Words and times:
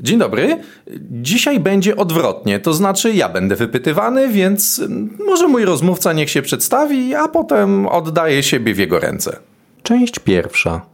Dzień 0.00 0.18
dobry. 0.18 0.60
Dzisiaj 1.10 1.60
będzie 1.60 1.96
odwrotnie, 1.96 2.60
to 2.60 2.74
znaczy 2.74 3.12
ja 3.12 3.28
będę 3.28 3.56
wypytywany, 3.56 4.28
więc 4.28 4.82
może 5.26 5.48
mój 5.48 5.64
rozmówca 5.64 6.12
niech 6.12 6.30
się 6.30 6.42
przedstawi, 6.42 7.14
a 7.14 7.28
potem 7.28 7.86
oddaję 7.86 8.42
siebie 8.42 8.74
w 8.74 8.78
jego 8.78 9.00
ręce. 9.00 9.36
Część 9.82 10.18
pierwsza. 10.18 10.86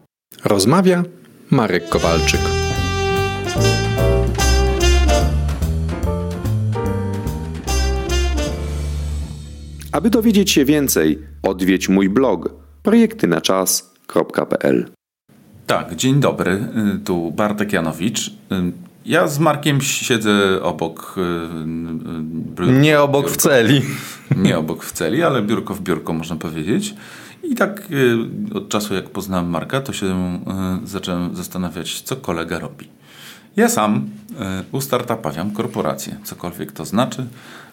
Rozmawia 0.45 1.03
Marek 1.51 1.89
Kowalczyk. 1.89 2.41
Aby 9.93 10.11
dowiedzieć 10.11 10.51
się 10.51 10.65
więcej, 10.65 11.19
odwiedź 11.43 11.89
mój 11.89 12.09
blog 12.09 12.51
projektynaczas.pl. 12.83 14.87
Tak, 15.67 15.97
dzień 15.97 16.21
dobry. 16.21 16.69
Tu 17.05 17.31
Bartek 17.31 17.73
Janowicz. 17.73 18.31
Ja 19.07 19.29
z 19.29 19.39
Markiem 19.39 19.81
siedzę 19.81 20.63
obok. 20.63 21.15
y, 21.19 21.21
y, 21.21 21.25
biurko- 22.55 22.81
Nie 22.81 23.01
obok 23.01 23.29
w 23.31 23.33
biurko- 23.37 23.41
celi. 23.41 23.83
Nie 24.37 24.59
obok 24.59 24.85
w 24.85 24.93
celi, 24.93 25.23
ale 25.23 25.43
biurko 25.43 25.75
w 25.75 25.81
biurko 25.81 26.13
można 26.13 26.37
powiedzieć. 26.37 26.95
I 27.43 27.55
tak 27.55 27.83
y, 27.91 28.17
od 28.55 28.69
czasu 28.69 28.95
jak 28.95 29.11
poznałem 29.11 29.51
Marka, 29.51 29.81
to 29.81 29.93
się 29.93 30.39
zacząłem 30.85 31.37
zastanawiać, 31.37 32.01
co 32.03 32.17
kolega 32.17 32.59
robi. 32.59 32.89
Ja 33.57 33.69
sam 33.69 34.09
ustartapawiam 34.73 35.51
korporację, 35.51 36.17
cokolwiek 36.25 36.73
to 36.73 36.85
znaczy, 36.85 37.27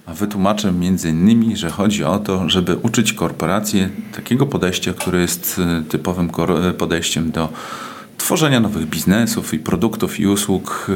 a 0.05 0.13
wytłumaczę 0.13 0.71
między 0.71 1.09
innymi, 1.09 1.57
że 1.57 1.69
chodzi 1.69 2.03
o 2.03 2.19
to, 2.19 2.49
żeby 2.49 2.75
uczyć 2.75 3.13
korporacje 3.13 3.89
takiego 4.15 4.45
podejścia, 4.45 4.93
które 4.93 5.21
jest 5.21 5.61
typowym 5.89 6.29
podejściem 6.77 7.31
do 7.31 7.49
tworzenia 8.23 8.59
nowych 8.59 8.85
biznesów 8.85 9.53
i 9.53 9.59
produktów 9.59 10.19
i 10.19 10.27
usług 10.27 10.85
y, 10.89 10.93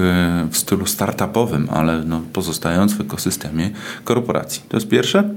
w 0.52 0.58
stylu 0.58 0.86
startupowym, 0.86 1.68
ale 1.72 2.04
no, 2.04 2.22
pozostając 2.34 2.94
w 2.94 3.02
ekosystemie 3.02 3.70
korporacji. 4.04 4.62
To 4.70 4.78
jest 4.78 4.88
pierwsze. 4.88 5.30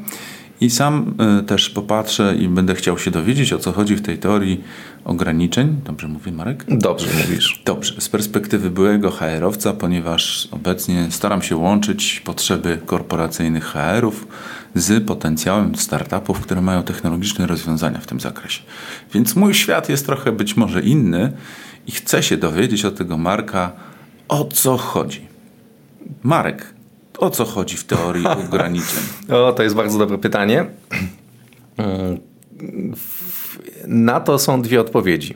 I 0.61 0.71
sam 0.71 1.15
y, 1.41 1.43
też 1.43 1.71
popatrzę 1.71 2.37
i 2.39 2.49
będę 2.49 2.75
chciał 2.75 2.99
się 2.99 3.11
dowiedzieć, 3.11 3.53
o 3.53 3.59
co 3.59 3.73
chodzi 3.73 3.97
w 3.97 4.03
tej 4.03 4.19
teorii 4.19 4.65
ograniczeń. 5.05 5.81
Dobrze 5.85 6.09
mówię, 6.09 6.33
Marek? 6.33 6.65
Dobrze 6.69 7.07
mówisz. 7.19 7.63
Dobrze, 7.65 8.01
z 8.01 8.09
perspektywy 8.09 8.71
byłego 8.71 9.11
HR-owca, 9.11 9.73
ponieważ 9.73 10.49
obecnie 10.51 11.07
staram 11.11 11.43
się 11.43 11.57
łączyć 11.57 12.23
potrzeby 12.25 12.79
korporacyjnych 12.87 13.65
HR-ów 13.65 14.27
z 14.75 15.07
potencjałem 15.07 15.77
startupów, 15.77 16.41
które 16.41 16.61
mają 16.61 16.83
technologiczne 16.83 17.47
rozwiązania 17.47 17.99
w 17.99 18.07
tym 18.07 18.21
zakresie. 18.21 18.63
Więc 19.15 19.37
mój 19.37 19.55
świat 19.55 19.89
jest 19.89 20.07
trochę 20.07 20.33
być 20.33 20.57
może 20.57 20.83
inny 20.83 21.33
i 21.87 21.93
chcę 21.93 22.23
się 22.23 22.37
dowiedzieć 22.37 22.85
od 22.85 22.97
tego 22.97 23.19
Marka, 23.19 23.73
o 24.29 24.45
co 24.45 24.77
chodzi. 24.77 25.29
Marek, 26.23 26.75
o 27.19 27.31
co 27.31 27.45
chodzi 27.45 27.77
w 27.77 27.85
teorii 27.85 28.27
ograniczeń? 28.47 29.03
O, 29.33 29.53
to 29.53 29.63
jest 29.63 29.75
bardzo 29.75 29.99
dobre 29.99 30.19
pytanie. 30.19 30.67
Na 33.87 34.21
to 34.21 34.39
są 34.39 34.63
dwie 34.63 34.81
odpowiedzi. 34.81 35.35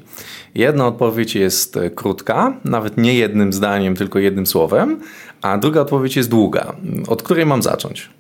Jedna 0.55 0.87
odpowiedź 0.87 1.35
jest 1.35 1.77
e, 1.77 1.91
krótka, 1.91 2.57
nawet 2.65 2.97
nie 2.97 3.15
jednym 3.15 3.53
zdaniem, 3.53 3.97
tylko 3.97 4.19
jednym 4.19 4.47
słowem, 4.47 5.01
a 5.43 5.59
druga 5.59 5.81
odpowiedź 5.81 6.17
jest 6.17 6.31
długa. 6.31 6.73
Od 7.09 7.23
której 7.23 7.47
mam 7.47 7.63
zacząć? 7.63 8.11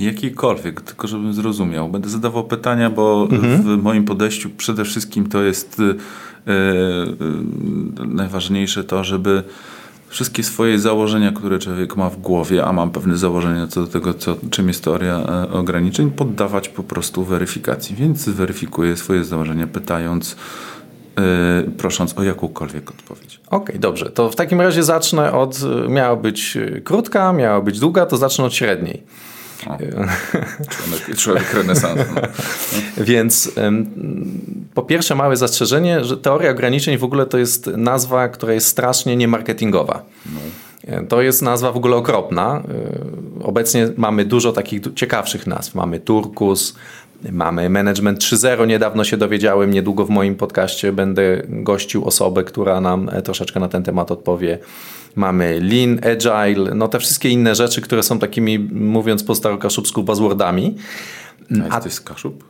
Jakikolwiek, 0.00 0.80
tylko 0.80 1.08
żebym 1.08 1.32
zrozumiał. 1.34 1.88
Będę 1.88 2.08
zadawał 2.08 2.44
pytania, 2.44 2.90
bo 2.90 3.28
Mhm. 3.32 3.62
w 3.62 3.82
moim 3.82 4.04
podejściu 4.04 4.50
przede 4.50 4.84
wszystkim 4.84 5.28
to 5.28 5.42
jest 5.42 5.80
y, 5.80 5.82
y, 5.82 5.92
y, 6.52 8.06
najważniejsze 8.06 8.84
to, 8.84 9.04
żeby 9.04 9.42
wszystkie 10.08 10.42
swoje 10.42 10.78
założenia, 10.78 11.32
które 11.32 11.58
człowiek 11.58 11.96
ma 11.96 12.10
w 12.10 12.16
głowie, 12.16 12.64
a 12.64 12.72
mam 12.72 12.90
pewne 12.90 13.16
założenia 13.16 13.66
co 13.66 13.80
do 13.80 13.86
tego, 13.86 14.14
co, 14.14 14.36
czym 14.50 14.68
jest 14.68 14.84
teoria 14.84 15.16
e, 15.18 15.50
ograniczeń, 15.52 16.10
poddawać 16.10 16.68
po 16.68 16.82
prostu 16.82 17.24
weryfikacji. 17.24 17.96
Więc 17.96 18.28
weryfikuję 18.28 18.96
swoje 18.96 19.24
założenia 19.24 19.66
pytając, 19.66 20.36
y, 21.66 21.70
prosząc 21.70 22.18
o 22.18 22.22
jakąkolwiek 22.22 22.90
odpowiedź. 22.90 23.40
Okej, 23.50 23.78
dobrze. 23.78 24.10
To 24.10 24.30
w 24.30 24.36
takim 24.36 24.60
razie 24.60 24.82
zacznę 24.82 25.32
od. 25.32 25.58
Miała 25.88 26.16
być 26.16 26.56
e, 26.56 26.80
krótka, 26.80 27.32
miała 27.32 27.60
być 27.60 27.80
długa, 27.80 28.06
to 28.06 28.16
zacznę 28.16 28.44
od 28.44 28.54
średniej. 28.54 29.02
Człowiek, 30.70 31.16
człowiek 31.18 31.54
renesansu. 31.54 32.04
No. 32.14 32.22
Więc 33.04 33.50
po 34.74 34.82
pierwsze, 34.82 35.14
małe 35.14 35.36
zastrzeżenie, 35.36 36.04
że 36.04 36.16
teoria 36.16 36.50
ograniczeń 36.50 36.98
w 36.98 37.04
ogóle 37.04 37.26
to 37.26 37.38
jest 37.38 37.66
nazwa, 37.66 38.28
która 38.28 38.52
jest 38.52 38.66
strasznie 38.66 39.16
niemarketingowa. 39.16 40.02
E, 40.86 41.02
To 41.02 41.22
jest 41.22 41.42
nazwa 41.42 41.72
w 41.72 41.76
ogóle 41.76 41.96
okropna. 41.96 42.62
E, 43.40 43.44
Obecnie 43.44 43.88
mamy 43.96 44.24
dużo 44.24 44.52
takich 44.52 44.80
ciekawszych 44.94 45.46
nazw. 45.46 45.74
Mamy 45.74 46.00
Turkus, 46.00 46.74
mamy 47.32 47.70
Management 47.70 48.18
3.0. 48.18 48.66
Niedawno 48.66 49.04
się 49.04 49.16
dowiedziałem, 49.16 49.70
niedługo 49.70 50.04
w 50.04 50.10
moim 50.10 50.34
podcaście 50.34 50.92
będę 50.92 51.42
gościł 51.48 52.04
osobę, 52.04 52.44
która 52.44 52.80
nam 52.80 53.08
e, 53.12 53.22
troszeczkę 53.22 53.60
na 53.60 53.68
ten 53.68 53.82
temat 53.82 54.10
odpowie. 54.10 54.58
Mamy 55.16 55.60
Lean, 55.60 56.00
Agile, 56.12 56.74
no 56.74 56.88
te 56.88 56.98
wszystkie 56.98 57.28
inne 57.28 57.54
rzeczy, 57.54 57.80
które 57.80 58.02
są 58.02 58.18
takimi, 58.18 58.58
mówiąc 58.72 59.24
po 59.24 59.34
starokaszubsku, 59.34 60.02
buzzwordami. 60.02 60.76
A 61.70 61.74
jesteś 61.74 61.92
z 61.92 62.00
Kaszub? 62.00 62.44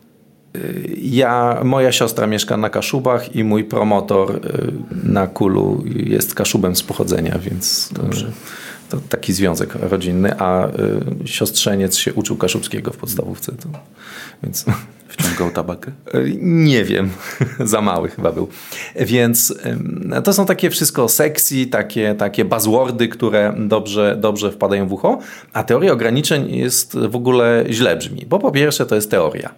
Ja, 1.03 1.61
moja 1.65 1.93
siostra 1.93 2.27
mieszka 2.27 2.57
na 2.57 2.71
Kaszubach 2.71 3.37
i 3.37 3.45
mój 3.45 3.65
promotor 3.65 4.37
y, 4.37 4.41
na 5.05 5.27
Kulu 5.27 5.85
jest 5.87 6.35
Kaszubem 6.35 6.77
z 6.77 6.83
pochodzenia, 6.83 7.39
więc 7.39 7.91
Dobrze. 7.93 8.33
To 8.89 9.01
taki 9.09 9.33
związek 9.33 9.75
rodzinny, 9.75 10.39
a 10.39 10.69
y, 10.69 10.71
siostrzeniec 11.29 11.97
się 11.97 12.15
uczył 12.15 12.37
kaszubskiego 12.37 12.93
w 12.93 12.97
podstawówce. 12.97 13.53
To, 13.53 13.69
więc 14.43 14.65
Wciągał 15.09 15.51
tabakę? 15.51 15.93
y, 16.15 16.37
nie 16.41 16.85
wiem, 16.85 17.11
za 17.61 17.81
mały 17.81 18.09
chyba 18.09 18.33
był. 18.33 18.49
Więc 18.97 19.55
ym, 19.67 20.15
to 20.25 20.33
są 20.33 20.47
takie 20.47 20.71
wszystko 20.71 21.09
sekcji, 21.09 21.67
takie, 21.67 22.15
takie 22.15 22.45
buzzwordy, 22.45 23.09
które 23.09 23.55
dobrze, 23.59 24.17
dobrze 24.21 24.53
wpadają 24.53 24.89
w 24.89 24.93
ucho, 24.93 25.19
a 25.53 25.65
teoria 25.65 25.93
ograniczeń 25.93 26.57
jest 26.57 26.99
w 26.99 27.17
ogóle 27.17 27.65
źle 27.71 27.97
brzmi, 27.97 28.27
bo 28.29 28.39
po 28.39 28.51
pierwsze 28.51 28.87
to 28.87 28.95
jest 28.95 29.11
teoria. 29.11 29.55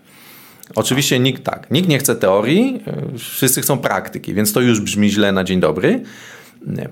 Oczywiście 0.74 1.18
nikt 1.18 1.44
tak, 1.44 1.70
nikt 1.70 1.88
nie 1.88 1.98
chce 1.98 2.16
teorii, 2.16 2.80
y, 3.14 3.18
wszyscy 3.18 3.60
chcą 3.60 3.78
praktyki, 3.78 4.34
więc 4.34 4.52
to 4.52 4.60
już 4.60 4.80
brzmi 4.80 5.10
źle 5.10 5.32
na 5.32 5.44
dzień 5.44 5.60
dobry. 5.60 6.02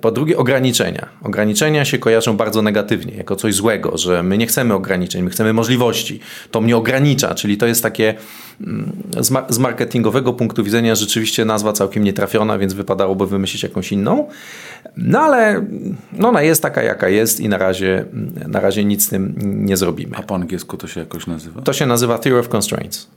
Po 0.00 0.12
drugie, 0.12 0.36
ograniczenia. 0.38 1.08
Ograniczenia 1.22 1.84
się 1.84 1.98
kojarzą 1.98 2.36
bardzo 2.36 2.62
negatywnie, 2.62 3.14
jako 3.16 3.36
coś 3.36 3.54
złego, 3.54 3.98
że 3.98 4.22
my 4.22 4.38
nie 4.38 4.46
chcemy 4.46 4.74
ograniczeń, 4.74 5.22
my 5.22 5.30
chcemy 5.30 5.52
możliwości. 5.52 6.20
To 6.50 6.60
mnie 6.60 6.76
ogranicza, 6.76 7.34
czyli 7.34 7.56
to 7.56 7.66
jest 7.66 7.82
takie 7.82 8.14
mm, 8.60 8.92
z, 9.20 9.30
ma- 9.30 9.46
z 9.48 9.58
marketingowego 9.58 10.32
punktu 10.32 10.64
widzenia 10.64 10.94
rzeczywiście 10.94 11.44
nazwa 11.44 11.72
całkiem 11.72 12.04
nietrafiona, 12.04 12.58
więc 12.58 12.74
wypadałoby 12.74 13.26
wymyślić 13.26 13.62
jakąś 13.62 13.92
inną. 13.92 14.28
No 14.96 15.20
ale 15.20 15.66
no, 16.12 16.28
ona 16.28 16.42
jest 16.42 16.62
taka, 16.62 16.82
jaka 16.82 17.08
jest 17.08 17.40
i 17.40 17.48
na 17.48 17.58
razie, 17.58 18.04
na 18.48 18.60
razie 18.60 18.84
nic 18.84 19.06
z 19.06 19.08
tym 19.08 19.34
nie 19.42 19.76
zrobimy. 19.76 20.16
A 20.16 20.22
po 20.22 20.34
angielsku 20.34 20.76
to 20.76 20.86
się 20.86 21.00
jakoś 21.00 21.26
nazywa? 21.26 21.62
To 21.62 21.72
się 21.72 21.86
nazywa 21.86 22.18
Theory 22.18 22.40
of 22.40 22.48
Constraints. 22.48 23.08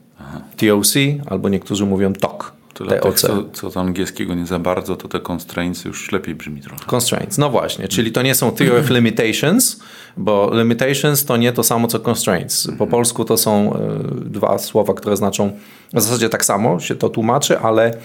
TOC, 0.58 0.94
albo 1.26 1.50
niektórzy 1.50 1.86
mówią 1.86 2.14
TOC. 2.14 2.59
Tych, 2.74 3.00
TOC. 3.02 3.22
co, 3.22 3.44
co 3.53 3.69
to 3.69 3.80
angielskiego 3.80 4.34
nie 4.35 4.46
za 4.46 4.59
bardzo, 4.59 4.96
to 4.96 5.07
te 5.07 5.19
constraints 5.31 5.85
już 5.85 6.12
lepiej 6.12 6.35
brzmi 6.35 6.62
trochę. 6.62 6.85
Constraints, 6.85 7.38
no 7.38 7.50
właśnie, 7.50 7.88
czyli 7.88 8.12
to 8.12 8.22
nie 8.22 8.35
są 8.35 8.52
Theory 8.52 8.80
of 8.80 8.90
Limitations, 8.90 9.80
bo 10.18 10.52
limitations 10.53 11.25
to 11.25 11.38
nie 11.38 11.52
to 11.53 11.63
samo 11.63 11.88
co 11.88 12.00
constraints. 12.09 12.68
Po 12.78 12.88
polsku 12.88 13.25
to 13.25 13.38
są 13.38 13.74
e, 13.74 13.79
dwa 14.25 14.58
słowa, 14.58 14.94
które 14.94 15.18
znaczą 15.18 15.52
w 15.94 16.02
zasadzie 16.02 16.29
tak 16.29 16.46
samo, 16.46 16.79
się 16.79 16.96
to 16.96 17.09
tłumaczy, 17.09 17.59
ale 17.59 17.97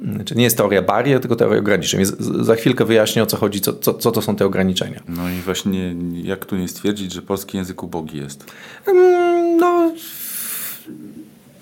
mm, 0.00 0.24
czy 0.24 0.34
nie 0.34 0.44
jest 0.44 0.56
teoria 0.56 0.82
barier, 0.82 1.20
tylko 1.20 1.36
teoria 1.36 1.58
ograniczeń. 1.58 2.04
Z- 2.04 2.20
za 2.46 2.54
chwilkę 2.54 2.84
wyjaśnię 2.84 3.22
o 3.22 3.26
co 3.26 3.36
chodzi, 3.36 3.60
co, 3.60 3.72
co, 3.72 3.94
co 3.94 4.10
to 4.12 4.22
są 4.22 4.36
te 4.36 4.46
ograniczenia. 4.46 5.00
No 5.08 5.30
i 5.30 5.40
właśnie 5.40 5.94
jak 6.22 6.44
tu 6.46 6.56
nie 6.56 6.68
stwierdzić, 6.68 7.12
że 7.12 7.22
polski 7.22 7.56
język 7.56 7.82
ubogi 7.82 8.18
jest? 8.18 8.44
No, 9.60 9.92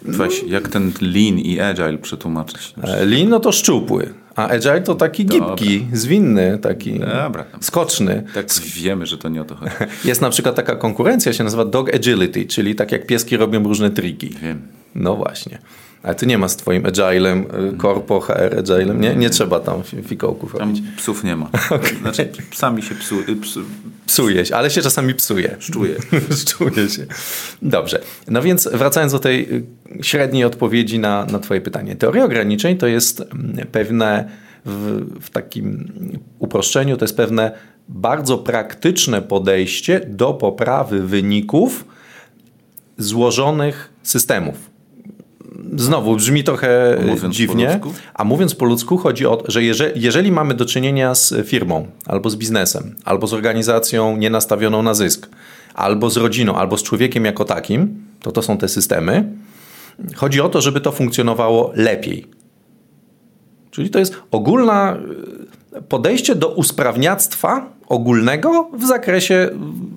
Weź, 0.03 0.43
jak 0.43 0.69
ten 0.69 0.93
lean 1.01 1.39
i 1.39 1.61
agile 1.61 1.99
przetłumaczyć? 1.99 2.75
e, 2.83 3.05
lean 3.07 3.29
no 3.29 3.41
to 3.41 3.53
szczupły, 3.53 4.15
a 4.37 4.49
agile 4.49 4.81
to 4.81 4.95
taki 4.95 5.27
gibki, 5.27 5.87
zwinny, 5.93 6.59
taki 6.59 6.99
Dobra, 6.99 7.45
skoczny. 7.61 8.25
tak 8.35 8.47
wiemy, 8.75 9.07
że 9.07 9.19
to 9.19 9.29
nie 9.29 9.43
o 9.43 9.45
to 9.45 9.55
chodzi. 9.55 9.73
Jest 10.09 10.21
na 10.21 10.31
przykład 10.31 10.55
taka 10.55 10.77
konkurencja, 10.77 11.33
się 11.33 11.45
nazywa 11.45 11.65
Dog 11.65 11.95
Agility, 11.95 12.47
czyli 12.47 12.75
tak 12.75 12.93
jak 12.93 13.07
pieski 13.07 13.37
robią 13.37 13.63
różne 13.63 13.91
triki. 13.91 14.31
Wiem. 14.43 14.63
No 14.95 15.17
właśnie. 15.17 15.59
Ale 16.03 16.15
ty 16.15 16.27
nie 16.27 16.39
ma 16.39 16.49
z 16.49 16.57
twoim 16.57 16.87
agilem, 16.87 17.45
y, 17.75 17.79
corpo, 17.83 18.21
HR 18.21 18.59
agilem, 18.59 19.01
nie, 19.01 19.17
nie 19.17 19.31
trzeba 19.31 19.61
tam 19.61 19.83
fi- 19.83 20.03
fikołków 20.03 20.53
Tam 20.59 20.69
robić. 20.69 20.83
psów 20.97 21.25
nie 21.25 21.37
ma. 21.37 21.51
Znaczy 22.03 22.29
sami 22.55 22.83
się 22.83 22.95
psu, 22.95 23.21
y, 23.29 23.37
psu, 23.37 23.61
Psuje 24.07 24.45
się, 24.47 24.57
ale 24.57 24.71
się 24.71 24.83
czasami 24.83 25.15
psuje. 25.15 25.57
Szczuje. 25.59 25.95
Szczuje 26.41 26.89
się. 26.89 27.07
Dobrze. 27.63 28.01
No 28.29 28.43
więc 28.43 28.69
wracając 28.73 29.13
do 29.13 29.19
tej 29.19 29.55
y, 29.55 29.65
średniej 30.03 30.45
odpowiedzi 30.45 30.99
na, 30.99 31.25
na 31.25 31.39
twoje 31.39 31.61
pytanie. 31.61 31.97
Teoria 31.97 32.25
ograniczeń 32.25 32.77
to 32.77 32.87
jest 32.87 33.21
mm, 33.21 33.67
pewne, 33.73 34.29
w, 34.65 35.05
w 35.21 35.31
takim 35.31 35.93
uproszczeniu, 36.39 36.97
to 36.97 37.05
jest 37.05 37.17
pewne 37.17 37.53
bardzo 37.89 38.39
praktyczne 38.39 39.23
podejście 39.23 40.01
do 40.09 40.35
poprawy 40.35 41.03
wyników 41.07 41.85
złożonych 42.99 43.93
systemów. 44.03 44.68
Znowu 45.77 46.17
brzmi 46.17 46.45
trochę 46.45 46.99
Mówiąc 47.07 47.35
dziwnie, 47.35 47.81
a 48.15 48.25
mówiąc 48.25 48.55
po 48.55 48.65
ludzku 48.65 48.97
chodzi 48.97 49.27
o 49.27 49.37
to, 49.37 49.51
że 49.51 49.63
jeżeli, 49.63 50.03
jeżeli 50.03 50.33
mamy 50.33 50.55
do 50.55 50.65
czynienia 50.65 51.15
z 51.15 51.35
firmą, 51.47 51.87
albo 52.07 52.31
z 52.31 52.37
biznesem, 52.37 52.95
albo 53.05 53.27
z 53.27 53.35
organizacją 53.35 54.17
nienastawioną 54.17 54.83
na 54.83 54.95
zysk, 54.95 55.29
albo 55.75 56.11
z 56.11 56.17
rodziną, 56.17 56.55
albo 56.55 56.79
z 56.79 56.83
człowiekiem 56.83 57.25
jako 57.25 57.45
takim, 57.45 58.05
to 58.21 58.33
to 58.33 58.43
są 58.43 58.59
te 58.59 58.69
systemy. 58.69 59.33
Chodzi 60.17 60.41
o 60.41 60.49
to, 60.49 60.61
żeby 60.61 60.81
to 60.81 60.93
funkcjonowało 60.93 61.73
lepiej. 61.75 62.27
Czyli 63.71 63.91
to 63.91 63.99
jest 63.99 64.23
ogólna 64.31 64.97
y, 65.77 65.83
podejście 65.83 66.35
do 66.35 66.49
usprawniactwa 66.49 67.78
ogólnego 67.89 68.71
w 68.73 68.85
zakresie 68.85 69.51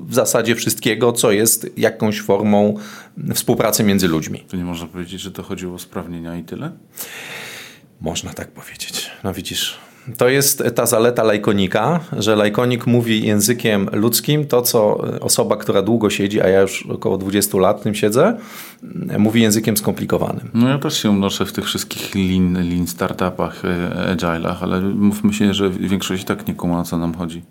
w 0.07 0.13
zasadzie 0.13 0.55
wszystkiego, 0.55 1.11
co 1.11 1.31
jest 1.31 1.77
jakąś 1.77 2.21
formą 2.21 2.75
współpracy 3.33 3.83
między 3.83 4.07
ludźmi. 4.07 4.45
To 4.49 4.57
nie 4.57 4.63
można 4.65 4.87
powiedzieć, 4.87 5.21
że 5.21 5.31
to 5.31 5.43
chodziło 5.43 5.75
o 5.75 5.79
sprawnienia 5.79 6.37
i 6.37 6.43
tyle? 6.43 6.71
Można 8.01 8.33
tak 8.33 8.51
powiedzieć. 8.51 9.11
No 9.23 9.33
widzisz, 9.33 9.79
to 10.17 10.29
jest 10.29 10.63
ta 10.75 10.85
zaleta 10.85 11.23
lajkonika, 11.23 11.99
że 12.17 12.35
lajkonik 12.35 12.87
mówi 12.87 13.25
językiem 13.25 13.89
ludzkim 13.93 14.47
to, 14.47 14.61
co 14.61 14.97
osoba, 15.19 15.57
która 15.57 15.81
długo 15.81 16.09
siedzi, 16.09 16.41
a 16.41 16.47
ja 16.47 16.61
już 16.61 16.85
około 16.85 17.17
20 17.17 17.57
lat 17.57 17.81
tym 17.81 17.95
siedzę, 17.95 18.37
mówi 19.17 19.41
językiem 19.41 19.77
skomplikowanym. 19.77 20.49
No 20.53 20.69
ja 20.69 20.77
też 20.77 21.01
się 21.01 21.09
unoszę 21.09 21.45
w 21.45 21.53
tych 21.53 21.65
wszystkich 21.65 22.15
lean, 22.15 22.53
lean 22.69 22.87
startupach, 22.87 23.65
e, 23.65 24.15
agile'ach, 24.15 24.55
ale 24.61 24.81
mówmy 24.81 25.33
się, 25.33 25.53
że 25.53 25.69
większość 25.69 26.23
i 26.23 26.25
tak 26.25 26.47
nie 26.47 26.55
kuma 26.55 26.79
o 26.79 26.83
co 26.83 26.97
nam 26.97 27.13
chodzi. 27.13 27.41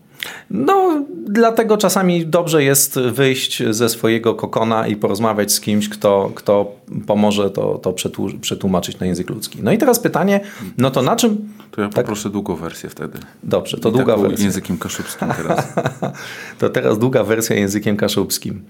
No, 0.50 1.04
dlatego 1.28 1.76
czasami 1.76 2.26
dobrze 2.26 2.64
jest 2.64 2.98
wyjść 2.98 3.62
ze 3.70 3.88
swojego 3.88 4.34
kokona 4.34 4.86
i 4.86 4.96
porozmawiać 4.96 5.52
z 5.52 5.60
kimś, 5.60 5.88
kto, 5.88 6.32
kto 6.34 6.72
pomoże 7.06 7.50
to, 7.50 7.78
to 7.78 7.92
przetłu- 7.92 8.40
przetłumaczyć 8.40 8.98
na 8.98 9.06
język 9.06 9.30
ludzki. 9.30 9.58
No 9.62 9.72
i 9.72 9.78
teraz 9.78 10.00
pytanie, 10.00 10.40
no 10.78 10.90
to 10.90 11.02
na 11.02 11.16
czym... 11.16 11.48
To 11.70 11.80
ja 11.82 11.88
poproszę 11.88 12.30
długą 12.30 12.56
wersję 12.56 12.88
wtedy. 12.90 13.18
Dobrze, 13.42 13.78
to 13.78 13.88
I 13.88 13.92
długa 13.92 14.16
wersja. 14.16 14.44
językiem 14.44 14.78
kaszubskim 14.78 15.28
teraz. 15.36 15.68
To 16.58 16.68
teraz 16.70 16.98
długa 16.98 17.24
wersja 17.24 17.56
językiem 17.56 17.96
kaszubskim. 17.96 18.64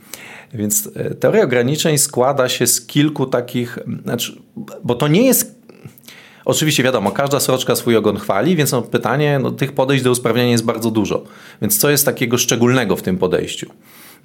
Więc 0.54 0.88
e, 0.94 1.14
teoria 1.14 1.44
ograniczeń 1.44 1.98
składa 1.98 2.48
się 2.48 2.66
z 2.66 2.86
kilku 2.86 3.26
takich, 3.26 3.78
znaczy, 4.02 4.42
bo 4.84 4.94
to 4.94 5.08
nie 5.08 5.26
jest. 5.26 5.59
Oczywiście 6.50 6.82
wiadomo, 6.82 7.10
każda 7.10 7.40
sroczka 7.40 7.76
swój 7.76 7.96
ogon 7.96 8.16
chwali, 8.16 8.56
więc 8.56 8.72
no 8.72 8.82
pytanie, 8.82 9.38
no, 9.42 9.50
tych 9.50 9.72
podejść 9.72 10.04
do 10.04 10.10
usprawniania 10.10 10.50
jest 10.50 10.64
bardzo 10.64 10.90
dużo. 10.90 11.22
Więc 11.62 11.78
co 11.78 11.90
jest 11.90 12.04
takiego 12.04 12.38
szczególnego 12.38 12.96
w 12.96 13.02
tym 13.02 13.18
podejściu? 13.18 13.70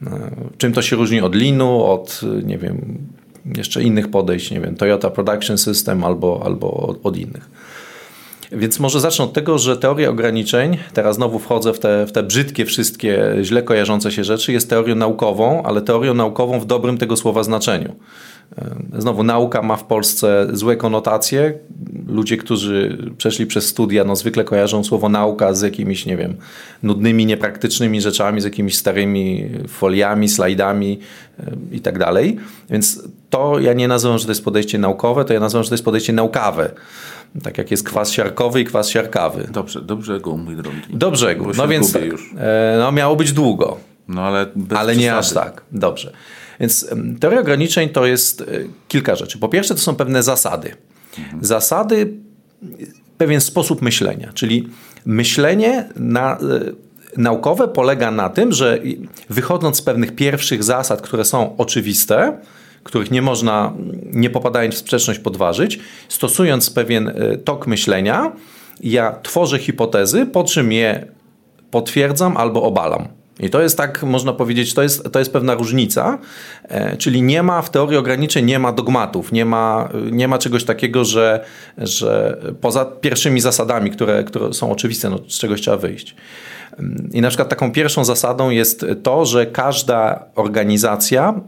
E, 0.08 0.32
Czym 0.58 0.74
to 0.74 0.82
się 0.82 0.96
różni 0.96 1.22
od 1.22 1.36
Leanu, 1.36 1.84
od 1.84 2.22
nie 2.44 2.58
wiem, 2.58 2.98
jeszcze 3.58 3.84
innych 3.84 4.12
podejść, 4.12 4.52
nie 4.52 4.62
wiem, 4.62 4.76
Toyota 4.76 5.10
Production 5.10 5.58
System 5.58 6.04
albo, 6.04 6.42
albo 6.46 6.98
od 7.04 7.18
innych. 7.18 7.50
Więc 8.52 8.80
może 8.80 9.00
zacznę 9.00 9.26
od 9.26 9.34
tego, 9.34 9.58
że 9.58 9.78
teoria 9.78 10.10
ograniczeń, 10.10 10.78
teraz 10.94 11.16
znowu 11.16 11.40
wchodzę 11.40 11.74
w 11.74 11.80
te, 11.80 12.06
w 12.06 12.12
te 12.12 12.24
brzydkie 12.24 12.66
wszystkie 12.66 13.36
źle 13.42 13.64
kojarzące 13.64 14.12
się 14.12 14.24
rzeczy, 14.24 14.54
jest 14.54 14.70
teorią 14.70 14.96
naukową, 14.96 15.64
ale 15.64 15.82
teorią 15.82 16.14
naukową 16.14 16.60
w 16.60 16.66
dobrym 16.66 16.98
tego 16.98 17.18
słowa 17.18 17.44
znaczeniu. 17.44 17.96
E, 18.58 18.76
Znowu 18.98 19.24
nauka 19.24 19.62
ma 19.62 19.76
w 19.76 19.84
Polsce 19.84 20.48
złe 20.54 20.76
konotacje. 20.76 21.54
Ludzie, 22.08 22.38
którzy 22.38 22.98
przeszli 23.18 23.46
przez 23.46 23.66
studia, 23.66 24.04
no 24.04 24.16
zwykle 24.16 24.44
kojarzą 24.44 24.84
słowo 24.84 25.10
nauka 25.10 25.54
z 25.54 25.62
jakimiś, 25.62 26.06
nie 26.06 26.18
wiem, 26.18 26.36
nudnymi, 26.84 27.26
niepraktycznymi 27.26 28.02
rzeczami, 28.02 28.42
z 28.42 28.44
jakimiś 28.44 28.78
starymi 28.78 29.50
foliami, 29.68 30.30
slajdami 30.30 31.00
e, 31.40 31.52
i 31.72 31.80
tak 31.80 32.00
dalej. 32.00 32.38
Więc 32.70 33.04
to 33.30 33.60
ja 33.60 33.74
nie 33.74 33.88
nazywam, 33.88 34.18
że 34.18 34.26
to 34.26 34.32
jest 34.32 34.44
podejście 34.44 34.78
naukowe, 34.78 35.26
to 35.26 35.34
ja 35.34 35.40
nazywam, 35.40 35.64
że 35.64 35.70
to 35.70 35.74
jest 35.74 35.86
podejście 35.86 36.14
naukawe. 36.14 36.72
Tak 37.44 37.58
jak 37.58 37.72
jest 37.72 37.84
kwas 37.84 38.12
siarkowy 38.12 38.62
i 38.62 38.66
kwas 38.66 38.90
siarkawy. 38.90 39.48
Dobrze, 39.52 39.82
do 39.82 39.96
brzegu, 39.96 40.38
mój 40.38 40.56
drogi. 40.56 40.78
Do 40.90 41.12
brzegu. 41.12 41.52
No 41.58 41.68
więc 41.68 41.94
tak, 41.94 42.06
już. 42.06 42.32
e, 42.38 42.76
no 42.80 42.92
miało 42.92 43.16
być 43.16 43.32
długo, 43.32 43.78
No 44.08 44.22
ale 44.22 44.46
ale 44.76 44.96
nie 44.96 45.16
aż 45.16 45.34
tak. 45.34 45.62
Dobrze. 45.72 46.12
Więc 46.60 46.88
teoria 47.20 47.40
ograniczeń 47.40 47.90
to 47.90 48.06
jest 48.06 48.42
e, 48.42 48.46
kilka 48.88 49.16
rzeczy. 49.16 49.38
Po 49.38 49.50
pierwsze 49.50 49.76
to 49.76 49.82
są 49.82 49.96
pewne 49.96 50.24
zasady. 50.24 50.76
Zasady, 51.42 52.14
pewien 53.18 53.42
sposób 53.42 53.82
myślenia, 53.82 54.32
czyli 54.34 54.70
myślenie 55.06 55.90
na, 55.96 56.38
e, 56.38 56.40
naukowe 57.18 57.68
polega 57.68 58.12
na 58.12 58.30
tym, 58.30 58.52
że 58.52 58.80
wychodząc 59.30 59.78
z 59.78 59.82
pewnych 59.82 60.16
pierwszych 60.16 60.64
zasad, 60.64 61.02
które 61.02 61.26
są 61.26 61.58
oczywiste, 61.58 62.38
których 62.86 63.12
nie 63.12 63.22
można, 63.22 63.74
nie 64.04 64.30
popadając 64.30 64.76
w 64.76 64.78
sprzeczność, 64.78 65.20
podważyć, 65.20 65.80
stosując 66.10 66.70
pewien 66.70 67.08
e, 67.08 67.38
tok 67.38 67.68
myślenia, 67.68 68.32
ja 68.84 69.20
tworzę 69.24 69.60
hipotezy, 69.60 70.26
po 70.26 70.44
czym 70.44 70.72
je 70.72 71.06
potwierdzam 71.72 72.38
albo 72.38 72.64
obalam. 72.64 73.08
I 73.40 73.50
to 73.50 73.62
jest 73.62 73.78
tak, 73.78 74.04
można 74.04 74.34
powiedzieć, 74.34 74.74
to 74.74 74.84
jest, 74.84 75.12
to 75.12 75.20
jest 75.20 75.34
pewna 75.34 75.54
różnica, 75.54 76.18
e, 76.64 76.98
czyli 76.98 77.22
nie 77.22 77.44
ma 77.44 77.62
w 77.62 77.70
teorii 77.70 77.98
ograniczeń, 77.98 78.46
nie 78.46 78.60
ma 78.60 78.72
dogmatów, 78.72 79.32
nie 79.32 79.46
ma, 79.46 79.90
nie 80.12 80.28
ma 80.28 80.38
czegoś 80.38 80.64
takiego, 80.64 81.06
że, 81.06 81.46
że 81.78 82.38
poza 82.62 82.86
pierwszymi 82.86 83.42
zasadami, 83.42 83.92
które, 83.92 84.24
które 84.24 84.54
są 84.54 84.72
oczywiste, 84.72 85.10
no, 85.10 85.20
z 85.28 85.40
czegoś 85.40 85.62
trzeba 85.62 85.78
wyjść. 85.78 86.16
I 87.12 87.22
na 87.22 87.28
przykład 87.28 87.50
taką 87.50 87.72
pierwszą 87.72 88.06
zasadą 88.06 88.50
jest 88.50 88.86
to, 89.04 89.26
że 89.26 89.46
każda 89.46 90.26
organizacja 90.36 91.42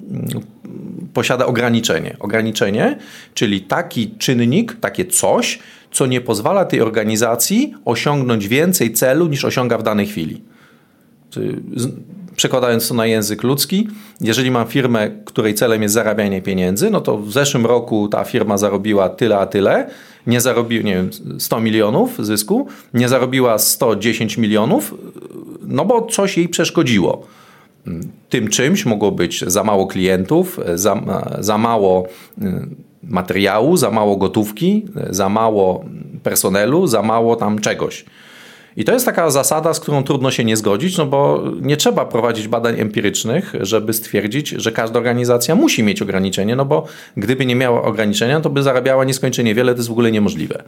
posiada 1.13 1.45
ograniczenie. 1.45 2.15
Ograniczenie, 2.19 2.97
czyli 3.33 3.61
taki 3.61 4.11
czynnik, 4.17 4.77
takie 4.79 5.05
coś, 5.05 5.59
co 5.91 6.05
nie 6.05 6.21
pozwala 6.21 6.65
tej 6.65 6.81
organizacji 6.81 7.73
osiągnąć 7.85 8.47
więcej 8.47 8.93
celu 8.93 9.27
niż 9.27 9.45
osiąga 9.45 9.77
w 9.77 9.83
danej 9.83 10.07
chwili. 10.07 10.41
Przekładając 12.35 12.87
to 12.87 12.93
na 12.93 13.05
język 13.05 13.43
ludzki, 13.43 13.87
jeżeli 14.21 14.51
mam 14.51 14.67
firmę, 14.67 15.11
której 15.25 15.53
celem 15.53 15.81
jest 15.81 15.93
zarabianie 15.93 16.41
pieniędzy, 16.41 16.89
no 16.89 17.01
to 17.01 17.17
w 17.17 17.31
zeszłym 17.31 17.65
roku 17.65 18.07
ta 18.07 18.23
firma 18.23 18.57
zarobiła 18.57 19.09
tyle 19.09 19.37
a 19.37 19.45
tyle, 19.45 19.89
nie 20.27 20.41
zarobiła, 20.41 20.83
nie 20.83 20.95
wiem, 20.95 21.09
100 21.39 21.59
milionów 21.59 22.25
zysku, 22.25 22.67
nie 22.93 23.09
zarobiła 23.09 23.57
110 23.57 24.37
milionów, 24.37 24.95
no 25.61 25.85
bo 25.85 26.05
coś 26.05 26.37
jej 26.37 26.49
przeszkodziło. 26.49 27.27
Tym 28.29 28.47
czymś 28.47 28.85
mogło 28.85 29.11
być 29.11 29.43
za 29.47 29.63
mało 29.63 29.87
klientów, 29.87 30.59
za, 30.75 31.01
za 31.39 31.57
mało 31.57 32.07
y, 32.41 32.45
materiału, 33.03 33.77
za 33.77 33.91
mało 33.91 34.17
gotówki, 34.17 34.85
za 35.09 35.29
mało 35.29 35.85
personelu, 36.23 36.87
za 36.87 37.01
mało 37.01 37.35
tam 37.35 37.59
czegoś. 37.59 38.05
I 38.77 38.83
to 38.83 38.93
jest 38.93 39.05
taka 39.05 39.29
zasada, 39.29 39.73
z 39.73 39.79
którą 39.79 40.03
trudno 40.03 40.31
się 40.31 40.43
nie 40.43 40.57
zgodzić, 40.57 40.97
no 40.97 41.05
bo 41.05 41.43
nie 41.61 41.77
trzeba 41.77 42.05
prowadzić 42.05 42.47
badań 42.47 42.79
empirycznych, 42.79 43.53
żeby 43.61 43.93
stwierdzić, 43.93 44.49
że 44.49 44.71
każda 44.71 44.99
organizacja 44.99 45.55
musi 45.55 45.83
mieć 45.83 46.01
ograniczenie, 46.01 46.55
no 46.55 46.65
bo 46.65 46.85
gdyby 47.17 47.45
nie 47.45 47.55
miała 47.55 47.81
ograniczenia, 47.81 48.41
to 48.41 48.49
by 48.49 48.63
zarabiała 48.63 49.03
nieskończenie 49.03 49.55
wiele, 49.55 49.73
to 49.73 49.79
jest 49.79 49.89
w 49.89 49.91
ogóle 49.91 50.11
niemożliwe. 50.11 50.63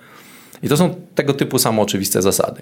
I 0.63 0.70
to 0.70 0.77
są 0.77 0.96
tego 1.15 1.34
typu 1.34 1.60
samo 1.60 1.82
oczywiste 1.82 2.22
zasady. 2.22 2.62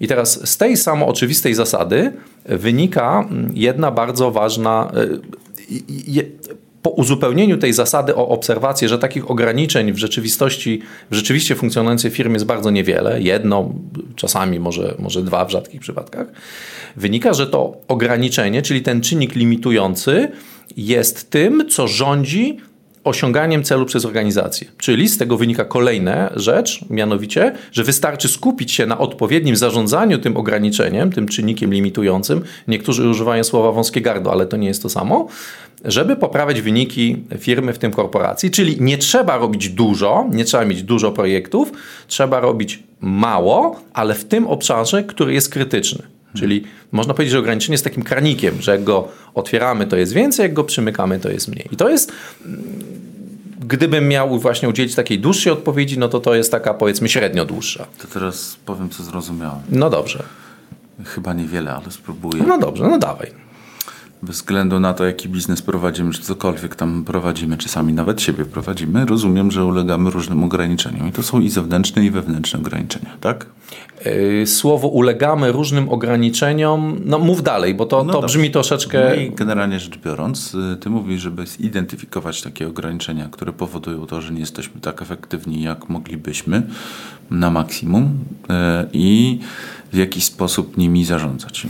I 0.00 0.08
teraz 0.08 0.48
z 0.48 0.56
tej 0.56 0.76
samo 0.76 1.06
oczywistej 1.06 1.54
zasady 1.54 2.12
wynika 2.44 3.26
mm, 3.30 3.52
jedna 3.54 3.90
bardzo 3.90 4.30
ważna. 4.30 4.92
y, 6.16 6.40
Po 6.82 6.90
uzupełnieniu 6.90 7.58
tej 7.58 7.72
zasady 7.72 8.16
o 8.16 8.28
obserwację, 8.28 8.88
że 8.88 8.98
takich 8.98 9.30
ograniczeń 9.30 9.92
w 9.92 9.98
rzeczywistości, 9.98 10.82
w 11.10 11.14
rzeczywiście 11.14 11.54
funkcjonującej 11.54 12.10
firmie 12.10 12.32
jest 12.32 12.46
bardzo 12.46 12.70
niewiele, 12.70 13.22
jedno, 13.22 13.72
czasami 14.16 14.60
może, 14.60 14.94
może 14.98 15.22
dwa 15.22 15.44
w 15.44 15.50
rzadkich 15.50 15.80
przypadkach, 15.80 16.26
wynika, 16.96 17.34
że 17.34 17.46
to 17.46 17.76
ograniczenie, 17.88 18.62
czyli 18.62 18.82
ten 18.82 19.00
czynnik 19.00 19.34
limitujący, 19.34 20.28
jest 20.76 21.30
tym, 21.30 21.68
co 21.68 21.88
rządzi 21.88 22.60
osiąganiem 23.04 23.64
celu 23.64 23.86
przez 23.86 24.04
organizację. 24.04 24.66
Czyli 24.78 25.08
z 25.08 25.18
tego 25.18 25.36
wynika 25.36 25.64
kolejna 25.64 26.30
rzecz, 26.36 26.84
mianowicie, 26.90 27.54
że 27.72 27.84
wystarczy 27.84 28.28
skupić 28.28 28.72
się 28.72 28.86
na 28.86 28.98
odpowiednim 28.98 29.56
zarządzaniu 29.56 30.18
tym 30.18 30.36
ograniczeniem, 30.36 31.12
tym 31.12 31.28
czynnikiem 31.28 31.72
limitującym. 31.72 32.42
Niektórzy 32.68 33.08
używają 33.08 33.44
słowa 33.44 33.72
wąskie 33.72 34.00
gardło, 34.00 34.32
ale 34.32 34.46
to 34.46 34.56
nie 34.56 34.68
jest 34.68 34.82
to 34.82 34.88
samo, 34.88 35.28
żeby 35.84 36.16
poprawiać 36.16 36.60
wyniki 36.60 37.16
firmy, 37.38 37.72
w 37.72 37.78
tym 37.78 37.90
korporacji. 37.92 38.50
Czyli 38.50 38.76
nie 38.80 38.98
trzeba 38.98 39.36
robić 39.36 39.68
dużo, 39.68 40.28
nie 40.32 40.44
trzeba 40.44 40.64
mieć 40.64 40.82
dużo 40.82 41.12
projektów, 41.12 41.72
trzeba 42.06 42.40
robić 42.40 42.82
mało, 43.00 43.80
ale 43.92 44.14
w 44.14 44.24
tym 44.24 44.46
obszarze, 44.46 45.02
który 45.02 45.34
jest 45.34 45.48
krytyczny. 45.48 46.02
Czyli 46.34 46.64
można 46.92 47.14
powiedzieć, 47.14 47.32
że 47.32 47.38
ograniczenie 47.38 47.74
jest 47.74 47.84
takim 47.84 48.02
kranikiem, 48.02 48.62
że 48.62 48.72
jak 48.72 48.84
go 48.84 49.08
otwieramy, 49.34 49.86
to 49.86 49.96
jest 49.96 50.12
więcej, 50.12 50.42
jak 50.42 50.52
go 50.52 50.64
przymykamy, 50.64 51.20
to 51.20 51.30
jest 51.30 51.48
mniej. 51.48 51.68
I 51.72 51.76
to 51.76 51.88
jest, 51.88 52.12
gdybym 53.60 54.08
miał 54.08 54.38
właśnie 54.38 54.68
udzielić 54.68 54.94
takiej 54.94 55.18
dłuższej 55.18 55.52
odpowiedzi, 55.52 55.98
no 55.98 56.08
to 56.08 56.20
to 56.20 56.34
jest 56.34 56.50
taka 56.50 56.74
powiedzmy 56.74 57.08
średnio 57.08 57.44
dłuższa. 57.44 57.86
To 57.98 58.08
teraz 58.08 58.56
powiem, 58.66 58.90
co 58.90 59.02
zrozumiałem. 59.02 59.60
No 59.68 59.90
dobrze. 59.90 60.22
Chyba 61.04 61.32
niewiele, 61.32 61.72
ale 61.72 61.90
spróbuję. 61.90 62.42
No 62.46 62.58
dobrze, 62.58 62.88
no 62.88 62.98
dawaj. 62.98 63.49
Bez 64.22 64.36
względu 64.36 64.80
na 64.80 64.94
to, 64.94 65.04
jaki 65.04 65.28
biznes 65.28 65.62
prowadzimy, 65.62 66.12
czy 66.12 66.22
cokolwiek 66.22 66.76
tam 66.76 67.04
prowadzimy, 67.04 67.56
czy 67.56 67.68
sami 67.68 67.92
nawet 67.92 68.22
siebie 68.22 68.44
prowadzimy, 68.44 69.06
rozumiem, 69.06 69.50
że 69.50 69.64
ulegamy 69.64 70.10
różnym 70.10 70.44
ograniczeniom. 70.44 71.08
I 71.08 71.12
to 71.12 71.22
są 71.22 71.40
i 71.40 71.48
zewnętrzne, 71.50 72.04
i 72.04 72.10
wewnętrzne 72.10 72.58
ograniczenia, 72.58 73.10
tak? 73.20 73.46
Yy, 74.04 74.46
słowo 74.46 74.88
ulegamy 74.88 75.52
różnym 75.52 75.88
ograniczeniom. 75.88 77.00
No 77.04 77.18
mów 77.18 77.42
dalej, 77.42 77.74
bo 77.74 77.86
to, 77.86 78.04
No 78.04 78.12
to 78.12 78.20
dobrze. 78.20 78.38
brzmi 78.38 78.50
troszeczkę. 78.50 79.12
No 79.30 79.36
generalnie 79.36 79.80
rzecz 79.80 79.98
biorąc, 79.98 80.54
y, 80.54 80.76
ty 80.76 80.90
mówisz, 80.90 81.20
żeby 81.20 81.46
zidentyfikować 81.46 82.42
takie 82.42 82.68
ograniczenia, 82.68 83.28
które 83.30 83.52
powodują 83.52 84.06
to, 84.06 84.20
że 84.20 84.32
nie 84.32 84.40
jesteśmy 84.40 84.80
tak 84.80 85.02
efektywni, 85.02 85.62
jak 85.62 85.88
moglibyśmy 85.88 86.62
na 87.30 87.50
maksimum 87.50 88.04
y, 88.04 88.46
i 88.92 89.38
w 89.92 89.96
jakiś 89.96 90.24
sposób 90.24 90.76
nimi 90.76 91.04
zarządzać. 91.04 91.66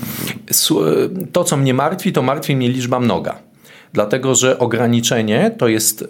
To, 1.32 1.44
co 1.44 1.56
mnie 1.56 1.74
martwi, 1.74 2.12
to 2.12 2.22
martwi 2.22 2.39
mnie 2.48 2.68
liczba 2.68 3.00
mnoga. 3.00 3.38
Dlatego, 3.92 4.34
że 4.34 4.58
ograniczenie 4.58 5.50
to 5.58 5.68
jest 5.68 6.04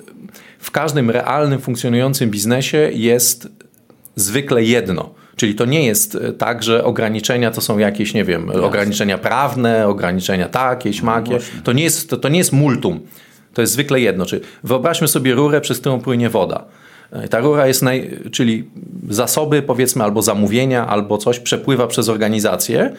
w 0.59 0.71
każdym 0.71 1.11
realnym, 1.11 1.61
funkcjonującym 1.61 2.31
biznesie 2.31 2.91
jest 2.93 3.49
zwykle 4.17 4.63
jedno. 4.65 5.15
Czyli 5.37 5.55
to 5.55 5.65
nie 5.65 5.87
jest 5.87 6.15
e, 6.15 6.33
tak, 6.33 6.63
że 6.63 6.85
ograniczenia 6.85 7.51
to 7.51 7.61
są 7.61 7.79
jakieś, 7.79 8.15
nie 8.15 8.25
wiem, 8.25 8.51
ograniczenia 8.63 9.19
prawne, 9.19 9.89
ograniczenia 9.89 10.49
takie, 10.49 10.93
śmakie. 10.93 11.39
to, 11.65 11.73
nie 11.73 11.83
jest, 11.83 12.11
to, 12.11 12.17
to 12.17 12.29
nie 12.29 12.39
jest 12.39 12.53
multum. 12.53 13.01
To 13.55 13.61
jest 13.61 13.73
zwykle 13.73 14.01
jedno. 14.01 14.27
Czyli 14.27 14.43
wyobraźmy 14.65 15.09
sobie 15.09 15.35
rurę, 15.35 15.61
przez 15.61 15.79
którą 15.81 16.01
płynie 16.01 16.31
woda. 16.31 16.65
E, 17.13 17.29
Ta 17.29 17.41
rura 17.41 17.67
jest, 17.67 17.83
naj, 17.83 18.19
czyli 18.33 18.71
zasoby, 19.09 19.63
powiedzmy, 19.63 20.05
albo 20.05 20.23
zamówienia, 20.23 20.87
albo 20.87 21.19
coś 21.19 21.39
przepływa 21.39 21.87
przez 21.87 22.09
organizację. 22.09 22.93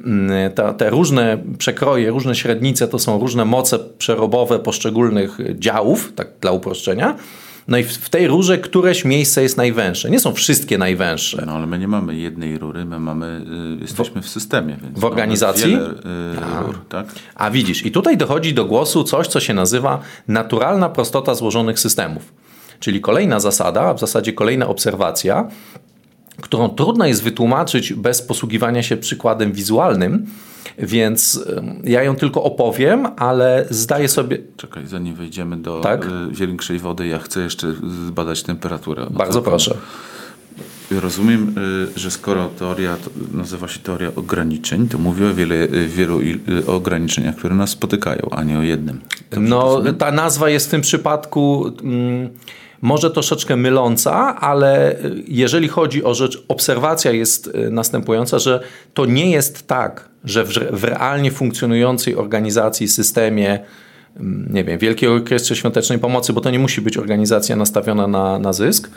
Mm, 0.00 0.52
Ta, 0.52 0.72
te 0.72 0.90
różne 0.90 1.38
przekroje, 1.58 2.10
różne 2.10 2.34
średnice 2.34 2.88
to 2.88 2.98
są 2.98 3.18
różne 3.18 3.44
moce 3.44 3.78
przerobowe 3.78 4.58
poszczególnych 4.58 5.38
działów, 5.58 6.12
tak 6.16 6.28
dla 6.40 6.50
uproszczenia. 6.50 7.16
No 7.68 7.78
i 7.78 7.84
w, 7.84 7.92
w 7.92 8.10
tej 8.10 8.26
rurze 8.26 8.58
któreś 8.58 9.04
miejsce 9.04 9.42
jest 9.42 9.56
najwęższe. 9.56 10.10
Nie 10.10 10.20
są 10.20 10.34
wszystkie 10.34 10.78
najwęższe. 10.78 11.42
no 11.46 11.52
ale 11.52 11.66
my 11.66 11.78
nie 11.78 11.88
mamy 11.88 12.16
jednej 12.16 12.58
rury, 12.58 12.84
my 12.84 12.98
mamy, 13.00 13.40
y, 13.78 13.82
jesteśmy 13.82 14.22
w 14.22 14.28
systemie. 14.28 14.76
Więc 14.82 14.98
W 14.98 15.04
organizacji? 15.04 15.70
Wiele 15.70 15.90
y, 15.90 16.64
rur, 16.66 16.78
tak? 16.88 17.06
A 17.34 17.50
widzisz, 17.50 17.86
i 17.86 17.90
tutaj 17.90 18.16
dochodzi 18.16 18.54
do 18.54 18.64
głosu 18.64 19.04
coś, 19.04 19.26
co 19.26 19.40
się 19.40 19.54
nazywa 19.54 20.00
naturalna 20.28 20.88
prostota 20.88 21.34
złożonych 21.34 21.78
systemów. 21.78 22.32
Czyli 22.80 23.00
kolejna 23.00 23.40
zasada, 23.40 23.80
a 23.80 23.94
w 23.94 24.00
zasadzie 24.00 24.32
kolejna 24.32 24.66
obserwacja, 24.68 25.48
którą 26.44 26.68
trudno 26.68 27.06
jest 27.06 27.22
wytłumaczyć 27.22 27.92
bez 27.94 28.22
posługiwania 28.22 28.82
się 28.82 28.96
przykładem 28.96 29.52
wizualnym, 29.52 30.26
więc 30.78 31.44
ja 31.84 32.02
ją 32.02 32.16
tylko 32.16 32.42
opowiem, 32.42 33.06
ale 33.16 33.66
zdaję 33.70 34.08
sobie. 34.08 34.38
Czekaj, 34.56 34.86
zanim 34.86 35.14
wejdziemy 35.14 35.56
do 35.56 35.80
Tak? 35.80 36.04
y, 36.04 36.08
większej 36.30 36.78
wody, 36.78 37.06
ja 37.06 37.18
chcę 37.18 37.40
jeszcze 37.40 37.72
zbadać 38.06 38.42
temperaturę. 38.42 39.06
Bo 39.10 39.18
Bardzo 39.18 39.40
to- 39.40 39.50
proszę. 39.50 39.76
Rozumiem, 40.90 41.54
y, 41.96 41.98
że 42.00 42.10
skoro 42.10 42.48
teoria 42.58 42.96
nazywa 43.32 43.68
się 43.68 43.78
teoria 43.78 44.08
ograniczeń, 44.16 44.88
to 44.88 44.98
mówi 44.98 45.24
o 45.24 45.34
wiele, 45.34 45.54
y, 45.54 45.88
wielu 45.88 46.20
ograniczeniach, 46.66 47.36
które 47.36 47.54
nas 47.54 47.70
spotykają, 47.70 48.28
a 48.30 48.42
nie 48.42 48.58
o 48.58 48.62
jednym. 48.62 49.00
No, 49.36 49.82
ta 49.98 50.12
nazwa 50.12 50.50
jest 50.50 50.66
w 50.66 50.70
tym 50.70 50.80
przypadku 50.80 51.72
mm, 51.82 52.30
może 52.84 53.10
troszeczkę 53.10 53.56
myląca, 53.56 54.36
ale 54.40 54.92
y, 54.92 55.24
jeżeli 55.28 55.68
chodzi 55.68 56.04
o 56.04 56.14
rzecz, 56.14 56.44
obserwacja 56.48 57.10
jest 57.10 57.46
y, 57.46 57.70
następująca, 57.70 58.38
że 58.38 58.60
to 58.94 59.06
nie 59.06 59.30
jest 59.30 59.66
tak, 59.66 60.08
że 60.24 60.44
w, 60.44 60.48
w 60.70 60.84
realnie 60.84 61.30
funkcjonującej 61.30 62.16
organizacji, 62.16 62.88
systemie, 62.88 63.58
mm, 64.16 64.48
nie 64.54 64.64
wiem, 64.64 64.78
Wielkiej 64.78 65.08
Orkiestrze 65.08 65.56
Świątecznej 65.56 65.98
Pomocy, 65.98 66.32
bo 66.32 66.40
to 66.40 66.50
nie 66.50 66.58
musi 66.58 66.80
być 66.80 66.96
organizacja 66.96 67.56
nastawiona 67.56 68.06
na, 68.06 68.38
na 68.38 68.52
zysk, 68.52 68.90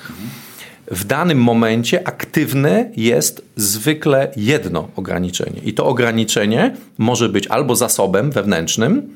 w 0.91 1.03
danym 1.03 1.37
momencie 1.37 2.07
aktywne 2.07 2.91
jest 2.95 3.45
zwykle 3.55 4.31
jedno 4.35 4.87
ograniczenie. 4.95 5.61
I 5.63 5.73
to 5.73 5.85
ograniczenie 5.85 6.75
może 6.97 7.29
być 7.29 7.47
albo 7.47 7.75
zasobem 7.75 8.31
wewnętrznym, 8.31 9.13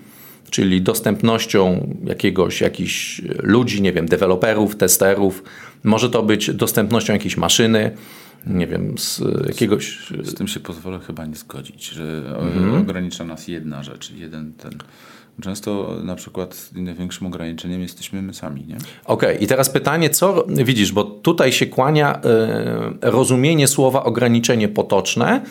czyli 0.49 0.81
dostępnością 0.81 1.89
jakiegoś, 2.03 2.61
jakichś 2.61 3.21
ludzi, 3.43 3.81
nie 3.81 3.93
wiem, 3.93 4.05
deweloperów, 4.05 4.75
testerów. 4.75 5.43
Może 5.83 6.09
to 6.09 6.23
być 6.23 6.53
dostępnością 6.53 7.13
jakiejś 7.13 7.37
maszyny, 7.37 7.91
nie 8.47 8.67
wiem, 8.67 8.97
z 8.97 9.21
jakiegoś... 9.47 9.97
Z 10.23 10.33
tym 10.33 10.47
się 10.47 10.59
pozwolę 10.59 10.99
chyba 11.07 11.25
nie 11.25 11.35
zgodzić, 11.35 11.89
że 11.89 12.23
Mhm. 12.39 12.81
ogranicza 12.81 13.23
nas 13.23 13.47
jedna 13.47 13.83
rzecz, 13.83 14.11
jeden 14.11 14.53
ten. 14.53 14.71
Często 15.41 15.95
na 16.03 16.15
przykład 16.15 16.69
największym 16.73 17.27
ograniczeniem 17.27 17.81
jesteśmy 17.81 18.21
my 18.21 18.33
sami, 18.33 18.65
nie? 18.67 18.77
Okej, 19.05 19.43
i 19.43 19.47
teraz 19.47 19.69
pytanie, 19.69 20.09
co 20.09 20.45
widzisz, 20.47 20.91
bo 20.91 21.03
tutaj 21.03 21.51
się 21.51 21.65
kłania 21.65 22.21
e, 22.21 22.93
rozumienie 23.01 23.67
słowa 23.67 24.03
ograniczenie 24.03 24.67
potoczne, 24.67 25.41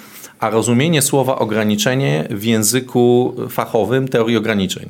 a 0.40 0.50
rozumienie 0.50 1.02
słowa 1.02 1.38
ograniczenie 1.38 2.28
w 2.30 2.44
języku 2.44 3.34
fachowym 3.48 4.08
teorii 4.08 4.36
ograniczeń. 4.36 4.88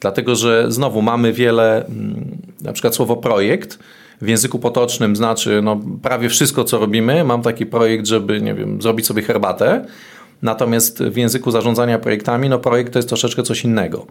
Dlatego, 0.00 0.36
że 0.36 0.72
znowu 0.72 1.02
mamy 1.02 1.32
wiele, 1.32 1.86
mm, 1.86 2.36
na 2.60 2.72
przykład 2.72 2.94
słowo 2.94 3.16
projekt 3.16 3.78
w 4.20 4.28
języku 4.28 4.58
potocznym 4.58 5.16
znaczy 5.16 5.60
no, 5.62 5.80
prawie 6.02 6.28
wszystko, 6.28 6.64
co 6.64 6.78
robimy. 6.78 7.24
Mam 7.24 7.42
taki 7.42 7.66
projekt, 7.66 8.06
żeby, 8.06 8.40
nie 8.40 8.54
wiem, 8.54 8.82
zrobić 8.82 9.06
sobie 9.06 9.22
herbatę. 9.22 9.84
Natomiast 10.42 11.02
w 11.02 11.16
języku 11.16 11.50
zarządzania 11.50 11.98
projektami, 11.98 12.48
no 12.48 12.58
projekt 12.58 12.92
to 12.92 12.98
jest 12.98 13.08
troszeczkę 13.08 13.42
coś 13.42 13.64
innego. 13.64 14.06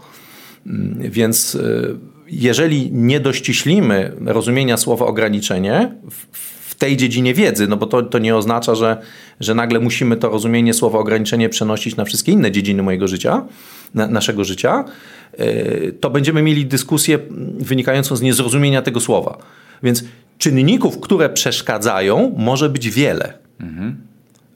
Więc 0.99 1.55
y, 1.55 1.95
jeżeli 2.27 2.91
nie 2.91 3.19
dościślimy 3.19 4.11
rozumienia 4.25 4.77
słowa 4.77 5.05
ograniczenie 5.05 5.95
w 6.11 6.58
tej 6.79 6.97
dziedzinie 6.97 7.33
wiedzy, 7.33 7.67
no 7.67 7.77
bo 7.77 7.85
to, 7.85 8.01
to 8.01 8.19
nie 8.19 8.35
oznacza, 8.35 8.75
że, 8.75 8.97
że 9.39 9.55
nagle 9.55 9.79
musimy 9.79 10.17
to 10.17 10.29
rozumienie 10.29 10.73
słowa 10.73 10.99
ograniczenie 10.99 11.49
przenosić 11.49 11.95
na 11.95 12.05
wszystkie 12.05 12.31
inne 12.31 12.51
dziedziny 12.51 12.83
mojego 12.83 13.07
życia, 13.07 13.45
na, 13.93 14.07
naszego 14.07 14.43
życia, 14.43 14.85
y, 15.39 15.95
to 15.99 16.09
będziemy 16.09 16.41
mieli 16.41 16.65
dyskusję 16.65 17.19
wynikającą 17.59 18.15
z 18.15 18.21
niezrozumienia 18.21 18.81
tego 18.81 18.99
słowa. 18.99 19.37
Więc 19.83 20.03
czynników, 20.37 20.99
które 20.99 21.29
przeszkadzają, 21.29 22.35
może 22.37 22.69
być 22.69 22.89
wiele. 22.89 23.33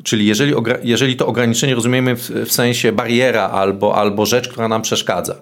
Czyli 0.03 0.25
jeżeli, 0.25 0.53
jeżeli 0.83 1.15
to 1.15 1.27
ograniczenie 1.27 1.75
rozumiemy 1.75 2.15
w, 2.15 2.29
w 2.29 2.51
sensie 2.51 2.91
bariera 2.91 3.49
albo, 3.49 3.95
albo 3.95 4.25
rzecz, 4.25 4.47
która 4.49 4.67
nam 4.67 4.81
przeszkadza. 4.81 5.35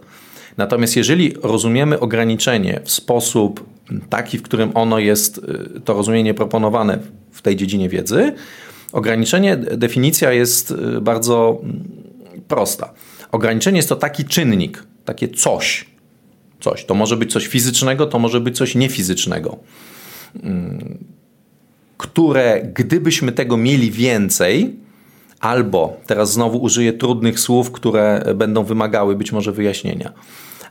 Natomiast 0.57 0.95
jeżeli 0.95 1.33
rozumiemy 1.43 1.99
ograniczenie 1.99 2.81
w 2.83 2.91
sposób 2.91 3.65
taki, 4.09 4.37
w 4.37 4.41
którym 4.41 4.71
ono 4.73 4.99
jest, 4.99 5.37
y, 5.37 5.81
to 5.81 5.93
rozumienie 5.93 6.33
proponowane 6.33 6.99
w 7.31 7.41
tej 7.41 7.55
dziedzinie 7.55 7.89
wiedzy, 7.89 8.33
ograniczenie, 8.91 9.57
definicja 9.57 10.31
jest 10.31 10.71
y, 10.71 11.01
bardzo 11.01 11.59
mm, 11.63 11.83
prosta. 12.47 12.93
Ograniczenie 13.31 13.77
jest 13.77 13.89
to 13.89 13.95
taki 13.95 14.25
czynnik, 14.25 14.83
takie 15.05 15.27
coś. 15.27 15.85
Coś. 16.59 16.85
To 16.85 16.93
może 16.93 17.17
być 17.17 17.31
coś 17.31 17.47
fizycznego, 17.47 18.05
to 18.05 18.19
może 18.19 18.39
być 18.39 18.57
coś 18.57 18.75
niefizycznego 18.75 19.59
które 22.01 22.61
gdybyśmy 22.73 23.31
tego 23.31 23.57
mieli 23.57 23.91
więcej, 23.91 24.75
albo 25.41 25.97
teraz 26.07 26.33
znowu 26.33 26.57
użyję 26.57 26.93
trudnych 26.93 27.39
słów, 27.39 27.71
które 27.71 28.23
będą 28.35 28.63
wymagały 28.63 29.15
być 29.15 29.31
może 29.31 29.51
wyjaśnienia, 29.51 30.13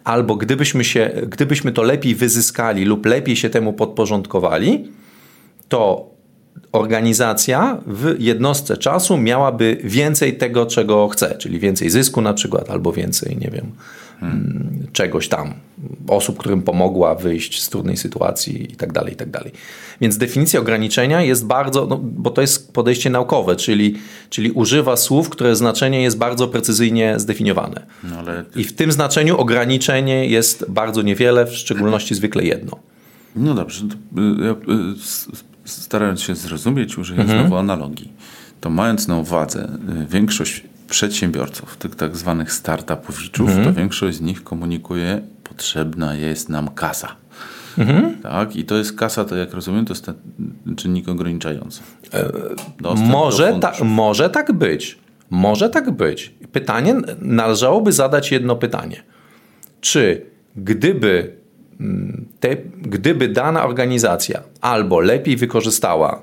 albo 0.04 0.36
gdybyśmy, 0.36 0.84
się, 0.84 1.10
gdybyśmy 1.26 1.72
to 1.72 1.82
lepiej 1.82 2.14
wyzyskali 2.14 2.84
lub 2.84 3.06
lepiej 3.06 3.36
się 3.36 3.50
temu 3.50 3.72
podporządkowali, 3.72 4.88
to 5.68 6.10
organizacja 6.72 7.80
w 7.86 8.14
jednostce 8.18 8.76
czasu 8.76 9.16
miałaby 9.16 9.78
więcej 9.84 10.36
tego, 10.36 10.66
czego 10.66 11.08
chce, 11.08 11.38
czyli 11.38 11.58
więcej 11.58 11.90
zysku 11.90 12.20
na 12.20 12.34
przykład, 12.34 12.70
albo 12.70 12.92
więcej, 12.92 13.36
nie 13.36 13.50
wiem, 13.50 13.72
mm, 14.22 14.86
czegoś 14.92 15.28
tam, 15.28 15.54
osób, 16.08 16.38
którym 16.38 16.62
pomogła 16.62 17.14
wyjść 17.14 17.62
z 17.62 17.68
trudnej 17.68 17.96
sytuacji 17.96 18.72
i 18.72 18.76
tak 18.76 18.92
dalej, 18.92 19.12
i 19.12 19.16
tak 19.16 19.30
dalej. 19.30 19.52
Więc 20.00 20.18
definicja 20.18 20.60
ograniczenia 20.60 21.22
jest 21.22 21.46
bardzo, 21.46 21.86
no, 21.86 22.00
bo 22.02 22.30
to 22.30 22.40
jest 22.40 22.72
podejście 22.72 23.10
naukowe, 23.10 23.56
czyli, 23.56 23.96
czyli 24.30 24.50
używa 24.50 24.96
słów, 24.96 25.28
które 25.28 25.56
znaczenie 25.56 26.02
jest 26.02 26.18
bardzo 26.18 26.48
precyzyjnie 26.48 27.14
zdefiniowane. 27.18 27.86
No 28.04 28.18
ale 28.18 28.44
I 28.56 28.64
w 28.64 28.72
tym 28.72 28.92
znaczeniu 28.92 29.36
ograniczenie 29.36 30.26
jest 30.26 30.70
bardzo 30.70 31.02
niewiele, 31.02 31.46
w 31.46 31.54
szczególności 31.54 32.14
zwykle 32.14 32.44
jedno. 32.44 32.78
No 33.36 33.54
dobrze, 33.54 33.84
y, 33.84 34.20
y, 34.72 34.94
starając 35.64 36.22
się 36.22 36.34
zrozumieć, 36.34 36.98
użyję 36.98 37.24
znowu 37.24 37.56
analogii. 37.56 38.12
To 38.60 38.70
mając 38.70 39.08
na 39.08 39.18
uwadze 39.18 39.78
y, 40.02 40.06
większość 40.06 40.62
przedsiębiorców, 40.90 41.76
tych 41.76 41.94
tak 41.94 42.16
zwanych 42.16 42.52
startupowiczów, 42.52 43.50
to 43.64 43.72
większość 43.72 44.16
z 44.16 44.20
nich 44.20 44.44
komunikuje, 44.44 45.20
potrzebna 45.44 46.14
jest 46.14 46.48
nam 46.48 46.68
kasa. 46.68 47.16
Tak? 48.22 48.56
I 48.56 48.64
to 48.64 48.76
jest 48.76 48.96
kasa, 48.96 49.24
to 49.24 49.36
jak 49.36 49.54
rozumiem, 49.54 49.84
to 49.84 49.92
jest 49.92 50.10
czynnik 50.76 51.08
ograniczający. 51.08 51.80
Dostęp 52.80 52.80
do 52.80 52.94
Może, 52.94 53.58
ta, 53.60 53.72
może 53.84 54.30
tak 54.30 54.52
być. 54.52 54.98
Może 55.30 55.70
tak 55.70 55.90
być. 55.90 56.34
Pytanie, 56.52 56.94
należałoby 57.18 57.92
zadać 57.92 58.32
jedno 58.32 58.56
pytanie. 58.56 59.02
Czy 59.80 60.26
gdyby, 60.56 61.36
mm, 61.80 62.26
te, 62.40 62.56
gdyby 62.76 63.28
dana 63.28 63.64
organizacja 63.64 64.42
albo 64.60 65.00
lepiej 65.00 65.36
wykorzystała 65.36 66.22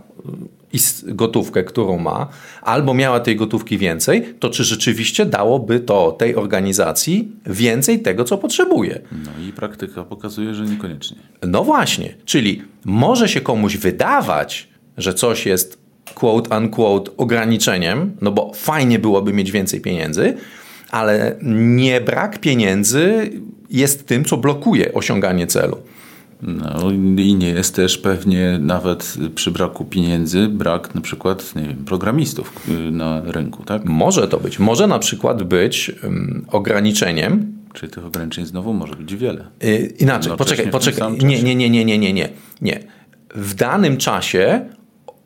gotówkę, 1.04 1.64
którą 1.64 1.98
ma, 2.00 2.28
albo 2.62 2.94
miała 2.94 3.20
tej 3.20 3.36
gotówki 3.36 3.78
więcej, 3.78 4.36
to 4.40 4.50
czy 4.50 4.64
rzeczywiście 4.64 5.26
dałoby 5.26 5.80
to 5.80 6.12
tej 6.12 6.36
organizacji 6.36 7.32
więcej 7.46 8.02
tego, 8.02 8.24
co 8.24 8.38
potrzebuje? 8.38 9.02
No 9.12 9.48
i 9.48 9.54
praktyka 9.54 10.04
pokazuje, 10.04 10.54
że 10.54 10.66
niekoniecznie. 10.66 11.18
No 11.48 11.64
właśnie, 11.64 12.16
czyli 12.26 12.62
może 12.86 13.30
się 13.30 13.42
komuś 13.42 13.78
wydawać, 13.78 14.70
że 14.98 15.14
coś 15.14 15.46
jest 15.46 15.88
quote 16.16 16.58
unquote 16.58 17.12
ograniczeniem, 17.18 18.18
no 18.22 18.32
bo 18.32 18.52
fajnie 18.54 19.00
byłoby 19.00 19.34
mieć 19.34 19.52
więcej 19.52 19.82
pieniędzy, 19.82 20.38
ale 20.92 21.36
nie 21.44 22.02
brak 22.02 22.40
pieniędzy 22.40 23.32
jest 23.70 24.08
tym, 24.08 24.26
co 24.26 24.38
blokuje 24.38 24.94
osiąganie 24.94 25.48
celu. 25.48 25.78
No 26.42 26.92
i 27.18 27.36
nie 27.36 27.50
jest 27.50 27.76
też 27.76 27.98
pewnie 27.98 28.60
nawet 28.62 29.18
przy 29.36 29.52
braku 29.52 29.86
pieniędzy 29.86 30.48
brak 30.48 30.96
na 30.96 31.02
przykład 31.02 31.56
nie 31.56 31.62
wiem, 31.62 31.86
programistów 31.86 32.70
y, 32.70 32.92
na 32.92 33.22
rynku, 33.26 33.64
tak? 33.64 33.86
Może 33.86 34.28
to 34.28 34.40
być. 34.40 34.60
Może 34.60 34.88
na 34.88 35.00
przykład 35.00 35.44
być 35.44 35.92
um, 36.04 36.46
ograniczeniem. 36.52 37.58
Czyli 37.74 37.92
tych 37.92 38.06
ograniczeń 38.06 38.46
znowu 38.46 38.74
może 38.74 38.96
być 38.96 39.16
wiele. 39.16 39.46
Yy, 39.62 39.78
inaczej, 39.78 40.34
poczekaj, 40.38 40.70
poczekaj. 40.72 41.12
Nie, 41.12 41.44
nie, 41.44 41.56
nie, 41.56 41.70
nie, 41.70 41.86
nie, 41.86 41.98
nie, 41.98 42.14
nie. 42.14 42.30
nie. 42.62 42.80
W 43.36 43.54
danym 43.54 43.98
czasie 43.98 44.70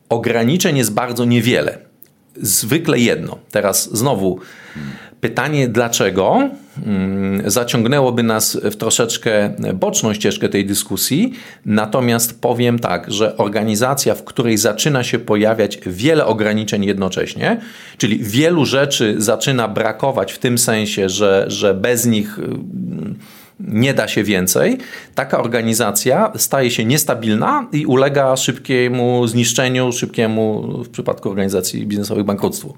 ograniczeń 0.10 0.77
jest 0.77 0.94
bardzo 0.94 1.25
niewiele. 1.25 1.77
Zwykle 2.36 3.00
jedno. 3.00 3.38
Teraz 3.51 3.98
znowu 3.98 4.39
hmm. 4.74 4.94
Pytanie 5.22 5.68
dlaczego 5.68 6.50
Mm, 6.86 7.51
zaciągnęłoby 7.51 8.24
nas 8.24 8.58
w 8.63 8.75
troszeczkę 8.75 9.54
boczną 9.74 10.13
ścieżkę 10.13 10.50
tej 10.50 10.66
dyskusji. 10.66 11.34
Natomiast 11.66 12.42
powiem 12.42 12.80
tak, 12.80 13.12
że 13.12 13.38
organizacja, 13.38 14.16
w 14.16 14.24
której 14.24 14.58
zaczyna 14.58 15.04
się 15.04 15.20
pojawiać 15.20 15.80
wiele 15.86 16.25
ograniczeń 16.25 16.86
jednocześnie, 16.86 17.62
czyli 17.98 18.20
wielu 18.20 18.66
rzeczy 18.66 19.16
zaczyna 19.18 19.68
brakować 19.68 20.34
w 20.34 20.40
tym 20.40 20.58
sensie, 20.58 21.10
że, 21.10 21.46
że 21.48 21.74
bez 21.74 22.06
nich 22.06 22.40
mm, 22.40 23.16
nie 23.60 23.94
da 23.94 24.08
się 24.08 24.24
więcej, 24.24 24.78
taka 25.16 25.40
organizacja 25.40 26.32
staje 26.36 26.72
się 26.72 26.86
niestabilna 26.86 27.68
i 27.72 27.86
ulega 27.86 28.36
szybkiemu 28.36 29.28
zniszczeniu, 29.28 29.92
szybkiemu 29.92 30.68
w 30.84 30.90
przypadku 30.90 31.30
organizacji 31.30 31.88
biznesowych 31.88 32.25
bankructwu. 32.25 32.74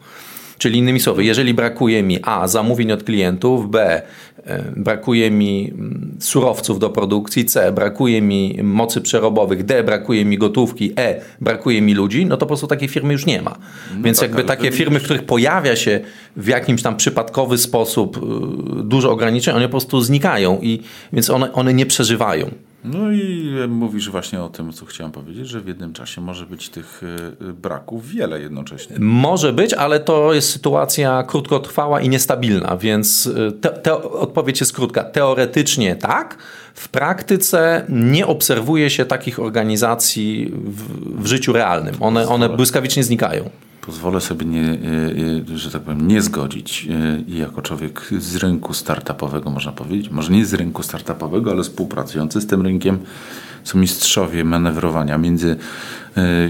Czyli 0.63 0.79
innymi 0.79 0.99
słowy, 0.99 1.23
jeżeli 1.23 1.53
brakuje 1.53 2.03
mi 2.03 2.19
A 2.21 2.47
zamówień 2.47 2.91
od 2.91 3.03
klientów, 3.03 3.71
B 3.71 4.01
e, 4.43 4.63
brakuje 4.75 5.31
mi 5.31 5.71
mm, 5.71 6.17
surowców 6.19 6.79
do 6.79 6.89
produkcji, 6.89 7.45
C 7.45 7.71
brakuje 7.71 8.21
mi 8.21 8.59
mocy 8.63 9.01
przerobowych, 9.01 9.65
D 9.65 9.83
brakuje 9.83 10.25
mi 10.25 10.37
gotówki, 10.37 10.93
E 10.97 11.21
brakuje 11.41 11.81
mi 11.81 11.93
ludzi, 11.93 12.25
no 12.25 12.37
to 12.37 12.39
po 12.39 12.47
prostu 12.47 12.67
takiej 12.67 12.87
firmy 12.87 13.13
już 13.13 13.25
nie 13.25 13.41
ma. 13.41 13.57
No 13.95 14.03
Więc 14.03 14.19
tak, 14.19 14.29
jakby 14.29 14.43
takie 14.43 14.71
firmy, 14.71 14.99
w 14.99 15.03
których 15.03 15.23
pojawia 15.23 15.75
się 15.75 15.99
w 16.35 16.47
jakimś 16.47 16.81
tam 16.81 16.97
przypadkowy 16.97 17.57
sposób 17.57 18.17
y, 18.17 18.83
dużo 18.83 19.11
ograniczeń, 19.11 19.55
one 19.55 19.65
po 19.65 19.71
prostu 19.71 20.01
znikają 20.01 20.59
i 20.61 20.79
więc 21.13 21.29
one, 21.29 21.53
one 21.53 21.73
nie 21.73 21.85
przeżywają. 21.85 22.51
No 22.83 23.11
i 23.11 23.53
mówisz 23.67 24.09
właśnie 24.09 24.41
o 24.41 24.49
tym, 24.49 24.73
co 24.73 24.85
chciałem 24.85 25.11
powiedzieć, 25.11 25.47
że 25.47 25.61
w 25.61 25.67
jednym 25.67 25.93
czasie 25.93 26.21
może 26.21 26.45
być 26.45 26.69
tych 26.69 27.01
y, 27.41 27.53
braków 27.53 28.07
wiele 28.07 28.41
jednocześnie. 28.41 28.95
Może 28.99 29.53
być, 29.53 29.73
ale 29.73 29.99
to 29.99 30.33
jest 30.33 30.49
sytuacja 30.49 31.23
krótkotrwała 31.23 32.01
i 32.01 32.09
niestabilna, 32.09 32.77
więc 32.77 33.25
y, 33.25 33.51
te, 33.61 33.69
te, 33.69 34.03
odpowiedź 34.03 34.59
jest 34.59 34.73
krótka. 34.73 35.03
Teoretycznie 35.03 35.95
tak, 35.95 36.37
w 36.73 36.89
praktyce 36.89 37.85
nie 37.89 38.27
obserwuje 38.27 38.89
się 38.89 39.05
takich 39.05 39.39
organizacji 39.39 40.51
w, 40.53 41.21
w 41.23 41.25
życiu 41.25 41.53
realnym. 41.53 41.95
One, 41.99 42.27
one 42.27 42.49
błyskawicznie 42.49 43.03
znikają 43.03 43.49
pozwolę 43.85 44.21
sobie, 44.21 44.45
nie, 44.45 44.61
e, 44.61 45.53
e, 45.53 45.57
że 45.57 45.71
tak 45.71 45.81
powiem, 45.81 46.07
nie 46.07 46.21
zgodzić 46.21 46.87
e, 46.89 47.23
jako 47.39 47.61
człowiek 47.61 48.09
z 48.17 48.35
rynku 48.35 48.73
startupowego, 48.73 49.49
można 49.49 49.71
powiedzieć, 49.71 50.09
może 50.09 50.33
nie 50.33 50.45
z 50.45 50.53
rynku 50.53 50.83
startupowego, 50.83 51.51
ale 51.51 51.63
współpracujący 51.63 52.41
z 52.41 52.47
tym 52.47 52.61
rynkiem, 52.61 52.99
są 53.63 53.79
mistrzowie 53.79 54.43
manewrowania 54.43 55.17
między 55.17 55.55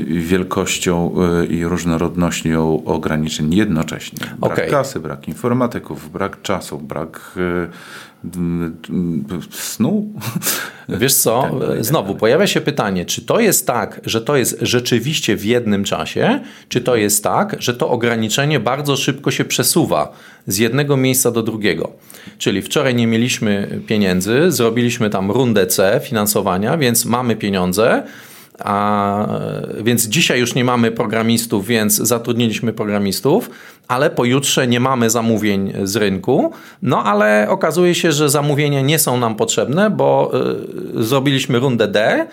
wielkością 0.07 1.15
i 1.49 1.65
różnorodnością 1.65 2.85
ograniczeń 2.85 3.53
jednocześnie. 3.53 4.19
Brak 4.39 4.53
okay. 4.53 4.69
kasy, 4.69 4.99
brak 4.99 5.27
informatyków, 5.27 6.11
brak 6.11 6.41
czasu, 6.41 6.79
brak 6.79 7.35
snu. 9.51 10.05
Wiesz 10.89 11.13
co, 11.13 11.59
tak, 11.59 11.85
znowu 11.85 12.15
pojawia 12.15 12.47
się 12.47 12.61
pytanie, 12.61 13.05
czy 13.05 13.21
to 13.21 13.39
jest 13.39 13.67
tak, 13.67 14.01
że 14.05 14.21
to 14.21 14.35
jest 14.35 14.57
rzeczywiście 14.61 15.35
w 15.35 15.45
jednym 15.45 15.83
czasie, 15.83 16.39
czy 16.69 16.81
to 16.81 16.95
jest 16.95 17.23
tak, 17.23 17.55
że 17.59 17.73
to 17.73 17.89
ograniczenie 17.89 18.59
bardzo 18.59 18.95
szybko 18.95 19.31
się 19.31 19.45
przesuwa 19.45 20.13
z 20.47 20.57
jednego 20.57 20.97
miejsca 20.97 21.31
do 21.31 21.43
drugiego. 21.43 21.91
Czyli 22.37 22.61
wczoraj 22.61 22.95
nie 22.95 23.07
mieliśmy 23.07 23.81
pieniędzy, 23.87 24.51
zrobiliśmy 24.51 25.09
tam 25.09 25.31
rundę 25.31 25.67
C 25.67 26.01
finansowania, 26.03 26.77
więc 26.77 27.05
mamy 27.05 27.35
pieniądze, 27.35 28.03
a, 28.59 29.27
więc 29.83 30.07
dzisiaj 30.07 30.39
już 30.39 30.55
nie 30.55 30.63
mamy 30.63 30.91
programistów, 30.91 31.67
więc 31.67 31.95
zatrudniliśmy 31.95 32.73
programistów, 32.73 33.49
ale 33.87 34.09
pojutrze 34.09 34.67
nie 34.67 34.79
mamy 34.79 35.09
zamówień 35.09 35.73
z 35.83 35.95
rynku. 35.95 36.51
No 36.81 37.03
ale 37.03 37.47
okazuje 37.49 37.95
się, 37.95 38.11
że 38.11 38.29
zamówienia 38.29 38.81
nie 38.81 38.99
są 38.99 39.17
nam 39.17 39.35
potrzebne, 39.35 39.89
bo 39.89 40.31
y, 40.99 41.03
zrobiliśmy 41.03 41.59
rundę 41.59 41.87
D. 41.87 42.27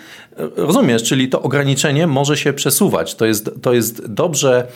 Rozumiesz, 0.55 1.03
czyli 1.03 1.29
to 1.29 1.41
ograniczenie 1.41 2.07
może 2.07 2.37
się 2.37 2.53
przesuwać. 2.53 3.15
To 3.15 3.25
jest, 3.25 3.51
to 3.61 3.73
jest 3.73 4.07
dobrze 4.07 4.67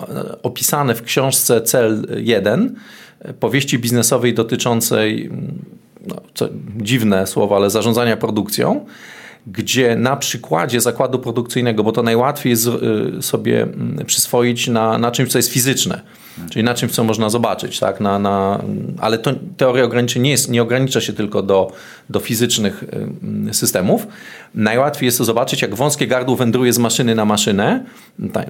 e, 0.00 0.42
opisane 0.42 0.94
w 0.94 1.02
książce 1.02 1.62
Cel 1.62 2.06
1 2.16 2.74
powieści 3.40 3.78
biznesowej 3.78 4.34
dotyczącej, 4.34 5.30
no, 6.06 6.16
co, 6.34 6.48
dziwne 6.76 7.26
słowo, 7.26 7.56
ale 7.56 7.70
zarządzania 7.70 8.16
produkcją 8.16 8.86
gdzie 9.46 9.96
na 9.96 10.16
przykładzie 10.16 10.80
zakładu 10.80 11.18
produkcyjnego, 11.18 11.84
bo 11.84 11.92
to 11.92 12.02
najłatwiej 12.02 12.50
jest 12.50 12.66
y, 12.66 13.22
sobie 13.22 13.62
mm, 13.62 14.06
przyswoić 14.06 14.68
na, 14.68 14.98
na 14.98 15.10
czymś, 15.10 15.30
co 15.30 15.38
jest 15.38 15.52
fizyczne, 15.52 16.00
czyli 16.50 16.64
na 16.64 16.74
czymś, 16.74 16.92
co 16.92 17.04
można 17.04 17.30
zobaczyć, 17.30 17.78
tak? 17.78 18.00
na, 18.00 18.18
na, 18.18 18.64
ale 19.00 19.18
to, 19.18 19.30
teoria 19.56 19.84
ograniczeń 19.84 20.22
nie, 20.22 20.30
jest, 20.30 20.50
nie 20.50 20.62
ogranicza 20.62 21.00
się 21.00 21.12
tylko 21.12 21.42
do, 21.42 21.72
do 22.10 22.20
fizycznych 22.20 22.82
y, 22.82 22.86
mm, 23.22 23.54
systemów. 23.54 24.06
Najłatwiej 24.54 25.06
jest 25.06 25.18
to 25.18 25.24
zobaczyć, 25.24 25.62
jak 25.62 25.74
wąskie 25.74 26.06
gardło 26.06 26.36
wędruje 26.36 26.72
z 26.72 26.78
maszyny 26.78 27.14
na 27.14 27.24
maszynę. 27.24 27.84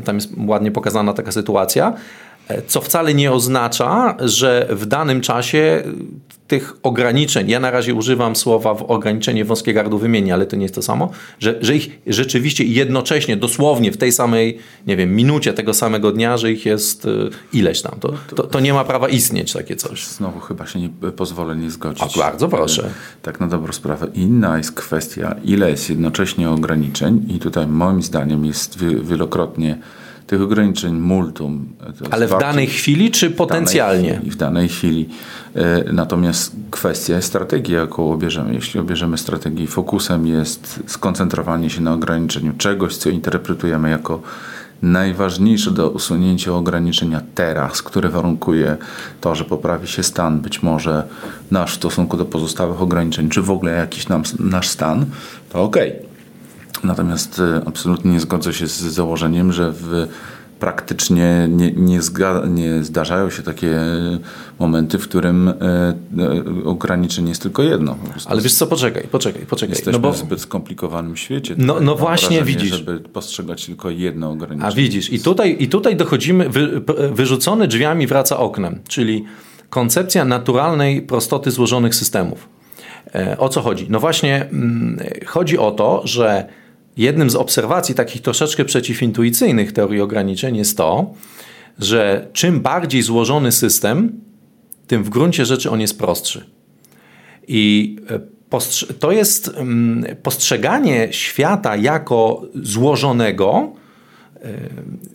Tam 0.05 0.15
jest 0.15 0.31
ładnie 0.47 0.71
pokazana 0.71 1.13
taka 1.13 1.33
sytuacja 1.33 1.95
co 2.67 2.81
wcale 2.81 3.15
nie 3.15 3.33
oznacza, 3.33 4.17
że 4.21 4.67
w 4.71 4.87
danym 4.87 5.21
czasie 5.21 5.83
tych 6.49 6.77
ograniczeń, 6.83 7.51
ja 7.51 7.61
na 7.61 7.71
razie 7.71 7.95
używam 7.95 8.37
słowa 8.37 8.75
w 8.75 8.83
ograniczenie 8.83 9.45
wąskie 9.45 9.75
gardło 9.75 9.99
wymieni, 9.99 10.33
ale 10.33 10.47
to 10.47 10.57
nie 10.57 10.63
jest 10.63 10.75
to 10.75 10.83
samo, 10.83 11.11
że, 11.39 11.59
że 11.61 11.77
ich 11.77 12.01
rzeczywiście 12.07 12.65
jednocześnie, 12.65 13.37
dosłownie 13.37 13.93
w 13.93 13.97
tej 13.97 14.13
samej, 14.13 14.59
nie 14.87 14.97
wiem, 14.97 15.17
minucie 15.17 15.53
tego 15.53 15.75
samego 15.75 16.13
dnia, 16.13 16.37
że 16.37 16.53
ich 16.53 16.67
jest 16.67 17.07
y, 17.07 17.31
ileś 17.53 17.83
tam. 17.83 17.97
To, 18.01 18.15
to, 18.37 18.43
to 18.43 18.61
nie 18.61 18.75
ma 18.75 18.85
prawa 18.85 19.09
istnieć 19.09 19.53
takie 19.53 19.77
coś. 19.77 20.07
Znowu 20.07 20.41
chyba 20.41 20.67
się 20.67 20.81
nie 20.81 20.89
pozwolę 21.17 21.57
nie 21.57 21.71
zgodzić. 21.71 22.17
O, 22.17 22.19
bardzo 22.19 22.49
proszę. 22.49 22.91
Tak 23.23 23.41
na 23.41 23.47
dobrą 23.47 23.73
sprawę. 23.73 24.07
Inna 24.15 24.59
jest 24.59 24.73
kwestia, 24.73 25.37
ile 25.45 25.71
jest 25.71 25.91
jednocześnie 25.91 26.51
ograniczeń 26.51 27.27
i 27.29 27.39
tutaj 27.39 27.67
moim 27.67 28.03
zdaniem 28.03 28.45
jest 28.45 28.79
wielokrotnie 29.03 29.79
tych 30.27 30.43
ograniczeń 30.43 30.95
multum. 30.95 31.69
Ale 32.11 32.29
w 32.29 32.39
danej 32.39 32.67
chwili 32.67 33.11
czy 33.11 33.31
potencjalnie? 33.31 34.21
W 34.31 34.37
danej 34.37 34.69
chwili. 34.69 35.07
W 35.07 35.07
danej 35.07 35.09
chwili. 35.09 35.09
E, 35.89 35.93
natomiast 35.93 36.57
kwestia 36.71 37.23
strategii, 37.23 37.75
jaką 37.75 38.13
obierzemy. 38.13 38.55
Jeśli 38.55 38.81
obierzemy 38.81 39.19
strategię 39.19 39.67
fokusem 39.67 40.27
jest 40.27 40.81
skoncentrowanie 40.87 41.71
się 41.71 41.81
na 41.81 41.95
ograniczeniu 41.95 42.53
czegoś, 42.59 42.97
co 42.97 43.11
interpretujemy 43.11 43.91
jako 43.91 44.23
najważniejsze 44.83 45.71
do 45.71 45.91
usunięcia 45.91 46.53
ograniczenia 46.53 47.21
teraz, 47.35 47.83
które 47.83 48.09
warunkuje 48.09 48.77
to, 49.21 49.35
że 49.35 49.45
poprawi 49.45 49.89
się 49.89 50.03
stan 50.03 50.41
być 50.41 50.63
może 50.63 51.05
nasz 51.51 51.73
w 51.73 51.75
stosunku 51.75 52.17
do 52.17 52.25
pozostałych 52.25 52.83
ograniczeń, 52.83 53.29
czy 53.29 53.43
w 53.43 53.51
ogóle 53.51 53.73
jakiś 53.73 54.09
nam, 54.09 54.23
nasz 54.39 54.69
stan, 54.69 55.07
to 55.53 55.63
ok. 55.63 55.77
Natomiast 56.85 57.39
e, 57.39 57.63
absolutnie 57.67 58.13
nie 58.13 58.21
zgodzę 58.21 58.53
się 58.53 58.67
z 58.67 58.81
założeniem, 58.81 59.53
że 59.53 59.73
w 59.73 60.09
praktycznie 60.65 61.47
nie, 61.51 61.73
nie, 61.73 62.03
zga, 62.03 62.43
nie 62.49 62.85
zdarzają 62.85 63.31
się 63.31 63.43
takie 63.43 63.77
momenty, 64.59 64.99
w 64.99 65.09
którym 65.09 65.49
e, 65.49 65.53
e, 65.53 65.95
ograniczenie 66.65 67.29
jest 67.29 67.43
tylko 67.43 67.63
jedno. 67.63 67.97
Ale 68.27 68.43
wiesz 68.43 68.55
co, 68.55 68.67
poczekaj, 68.67 69.09
poczekaj, 69.11 69.47
poczekaj. 69.47 69.71
Jesteśmy 69.71 69.93
no 69.93 69.99
bo... 69.99 70.13
w 70.13 70.19
zbyt 70.19 70.41
skomplikowanym 70.41 71.17
świecie. 71.17 71.55
No, 71.59 71.81
no 71.81 71.95
właśnie, 71.95 72.37
wrażenie, 72.37 72.57
widzisz. 72.57 72.77
Żeby 72.79 73.01
postrzegać 73.01 73.67
tylko 73.67 73.91
jedno 73.91 74.31
ograniczenie. 74.31 74.73
A 74.73 74.77
widzisz, 74.77 75.13
i 75.13 75.21
tutaj, 75.21 75.57
i 75.59 75.69
tutaj 75.69 75.97
dochodzimy, 75.97 76.49
wy, 76.49 76.83
wyrzucony 77.13 77.69
drzwiami 77.69 78.07
wraca 78.07 78.39
oknem, 78.39 78.81
czyli 78.89 79.25
koncepcja 79.71 80.25
naturalnej 80.25 81.03
prostoty 81.03 81.51
złożonych 81.51 81.95
systemów. 81.95 82.49
E, 83.15 83.39
o 83.39 83.49
co 83.49 83.61
chodzi? 83.61 83.87
No 83.91 84.01
właśnie, 84.01 84.49
mm, 84.53 84.99
chodzi 85.27 85.59
o 85.59 85.71
to, 85.71 86.03
że 86.05 86.49
jednym 86.97 87.31
z 87.31 87.37
obserwacji 87.37 87.95
takich 87.95 88.23
troszeczkę 88.23 88.65
przeciwintuicyjnych 88.65 89.73
teorii 89.73 90.01
ograniczeń 90.01 90.57
jest 90.57 90.77
to, 90.77 91.15
że 91.79 92.29
czym 92.33 92.61
bardziej 92.61 93.03
złożony 93.03 93.53
system, 93.53 94.21
tym 94.87 95.05
w 95.05 95.09
gruncie 95.09 95.45
rzeczy 95.45 95.71
on 95.71 95.81
jest 95.81 95.99
prostszy. 95.99 96.45
I 97.49 97.97
e, 98.11 98.21
to 98.99 99.13
jest 99.13 99.49
mm, 99.49 100.17
postrzeganie 100.23 101.09
świata 101.11 101.77
jako 101.77 102.43
złożonego, 102.55 103.73
e, 104.37 104.41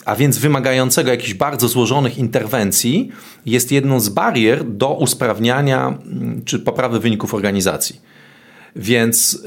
a 0.05 0.15
więc 0.15 0.37
wymagającego 0.37 1.11
jakichś 1.11 1.33
bardzo 1.33 1.67
złożonych 1.67 2.17
interwencji, 2.17 3.09
jest 3.45 3.71
jedną 3.71 3.99
z 3.99 4.09
barier 4.09 4.71
do 4.71 4.93
usprawniania 4.93 5.87
mm, 5.87 6.41
czy 6.45 6.59
poprawy 6.59 6.99
wyników 6.99 7.33
organizacji. 7.33 8.01
Więc 8.75 9.43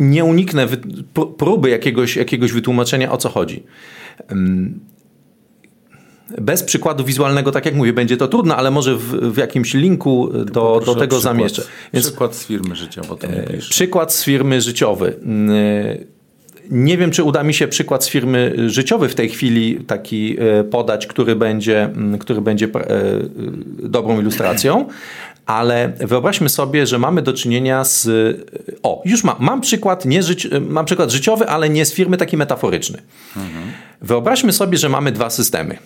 nie 0.00 0.24
uniknę 0.24 0.66
próby 1.38 1.70
jakiegoś, 1.70 2.16
jakiegoś 2.16 2.52
wytłumaczenia, 2.52 3.12
o 3.12 3.16
co 3.16 3.28
chodzi. 3.28 3.62
Bez 6.38 6.62
przykładu 6.62 7.04
wizualnego, 7.04 7.52
tak 7.52 7.66
jak 7.66 7.74
mówię, 7.74 7.92
będzie 7.92 8.16
to 8.16 8.28
trudno, 8.28 8.56
ale 8.56 8.70
może 8.70 8.96
w, 8.96 9.32
w 9.32 9.36
jakimś 9.36 9.74
linku 9.74 10.30
do, 10.32 10.42
do 10.44 10.80
tego 10.80 10.96
przykład, 10.96 11.22
zamieszczę. 11.22 11.62
Więc, 11.92 12.06
przykład 12.06 12.36
z 12.36 12.46
firmy 12.46 12.76
życiowej. 12.76 13.18
E, 13.22 13.58
przykład 13.58 14.12
z 14.12 14.24
firmy 14.24 14.60
życiowej. 14.60 15.12
Nie 16.70 16.98
wiem, 16.98 17.10
czy 17.10 17.24
uda 17.24 17.42
mi 17.42 17.54
się 17.54 17.68
przykład 17.68 18.04
z 18.04 18.08
firmy 18.08 18.54
życiowej 18.66 19.08
w 19.08 19.14
tej 19.14 19.28
chwili 19.28 19.84
taki 19.86 20.36
e, 20.40 20.64
podać, 20.64 21.06
który 21.06 21.36
będzie, 21.36 21.90
który 22.18 22.40
będzie 22.40 22.66
e, 22.66 22.68
dobrą 23.82 24.20
ilustracją, 24.20 24.88
ale 25.50 25.92
wyobraźmy 25.98 26.48
sobie, 26.48 26.86
że 26.86 26.98
mamy 26.98 27.22
do 27.22 27.32
czynienia 27.32 27.84
z. 27.84 28.08
O, 28.82 29.02
już 29.04 29.24
mam, 29.24 29.36
mam 29.40 29.60
przykład, 29.60 30.04
nie 30.04 30.22
życi... 30.22 30.48
mam 30.60 30.84
przykład 30.84 31.10
życiowy, 31.10 31.48
ale 31.48 31.70
nie 31.70 31.84
z 31.84 31.92
firmy, 31.92 32.16
taki 32.16 32.36
metaforyczny. 32.36 33.02
Mhm. 33.36 33.64
Wyobraźmy 34.02 34.52
sobie, 34.52 34.78
że 34.78 34.88
mamy 34.88 35.12
dwa 35.12 35.30
systemy. 35.30 35.78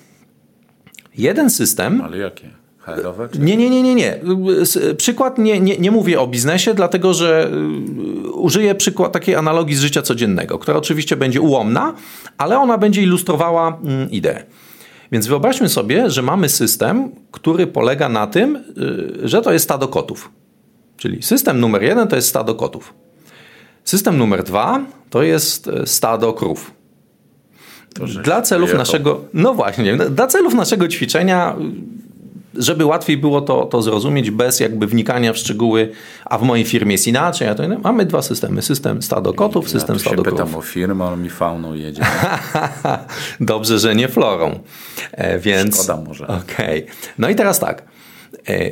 Jeden 1.18 1.50
system. 1.50 2.00
Ale 2.00 2.18
jakie? 2.18 2.50
HR-owe? 2.78 3.28
Czy... 3.28 3.38
Nie, 3.38 3.56
nie, 3.56 3.70
nie, 3.70 3.82
nie, 3.82 3.94
nie. 3.94 4.20
Przykład 4.96 5.38
nie, 5.38 5.60
nie, 5.60 5.78
nie 5.78 5.90
mówię 5.90 6.20
o 6.20 6.26
biznesie, 6.26 6.74
dlatego 6.74 7.14
że 7.14 7.50
użyję 8.32 8.74
przykład 8.74 9.12
takiej 9.12 9.34
analogii 9.34 9.76
z 9.76 9.80
życia 9.80 10.02
codziennego, 10.02 10.58
która 10.58 10.78
oczywiście 10.78 11.16
będzie 11.16 11.40
ułomna, 11.40 11.94
ale 12.38 12.58
ona 12.58 12.78
będzie 12.78 13.02
ilustrowała 13.02 13.78
mm, 13.84 14.10
ideę. 14.10 14.44
Więc 15.14 15.26
wyobraźmy 15.26 15.68
sobie, 15.68 16.10
że 16.10 16.22
mamy 16.22 16.48
system, 16.48 17.10
który 17.30 17.66
polega 17.66 18.08
na 18.08 18.26
tym, 18.26 18.56
y, 18.56 19.28
że 19.28 19.42
to 19.42 19.52
jest 19.52 19.64
stado 19.64 19.88
kotów. 19.88 20.30
Czyli 20.96 21.22
system 21.22 21.60
numer 21.60 21.82
jeden 21.82 22.08
to 22.08 22.16
jest 22.16 22.28
stado 22.28 22.54
kotów. 22.54 22.94
System 23.84 24.18
numer 24.18 24.44
dwa 24.44 24.84
to 25.10 25.22
jest 25.22 25.66
y, 25.66 25.86
stado 25.86 26.32
krów. 26.32 26.70
Dla 28.24 28.42
celów 28.42 28.74
naszego, 28.74 29.20
no 29.34 29.54
właśnie, 29.54 29.96
dla 29.96 30.26
celów 30.26 30.54
naszego 30.54 30.88
ćwiczenia 30.88 31.56
żeby 32.56 32.84
łatwiej 32.84 33.16
było 33.16 33.40
to, 33.40 33.66
to 33.66 33.82
zrozumieć 33.82 34.30
bez 34.30 34.60
jakby 34.60 34.86
wnikania 34.86 35.32
w 35.32 35.38
szczegóły, 35.38 35.90
a 36.24 36.38
w 36.38 36.42
mojej 36.42 36.64
firmie 36.64 36.92
jest 36.92 37.06
inaczej, 37.06 37.48
a 37.48 37.54
to 37.54 37.64
inne. 37.64 37.78
mamy 37.78 38.06
dwa 38.06 38.22
systemy. 38.22 38.62
System 38.62 39.02
stado 39.02 39.34
kotów, 39.34 39.64
ja 39.64 39.70
system 39.70 39.98
stado 39.98 40.22
krów. 40.22 40.38
Ja 40.38 40.44
pytam 40.44 40.58
o 40.58 40.62
firmę, 40.62 41.04
ale 41.04 41.16
mi 41.16 41.30
fauną 41.30 41.74
jedzie. 41.74 42.02
Dobrze, 43.40 43.78
że 43.78 43.94
nie 43.94 44.08
florą. 44.08 44.58
E, 45.12 45.38
więc... 45.38 45.74
Szkoda 45.76 46.02
może. 46.02 46.26
Okej. 46.26 46.82
Okay. 46.84 46.96
No 47.18 47.28
i 47.28 47.34
teraz 47.34 47.60
tak. 47.60 47.82
E, 48.48 48.70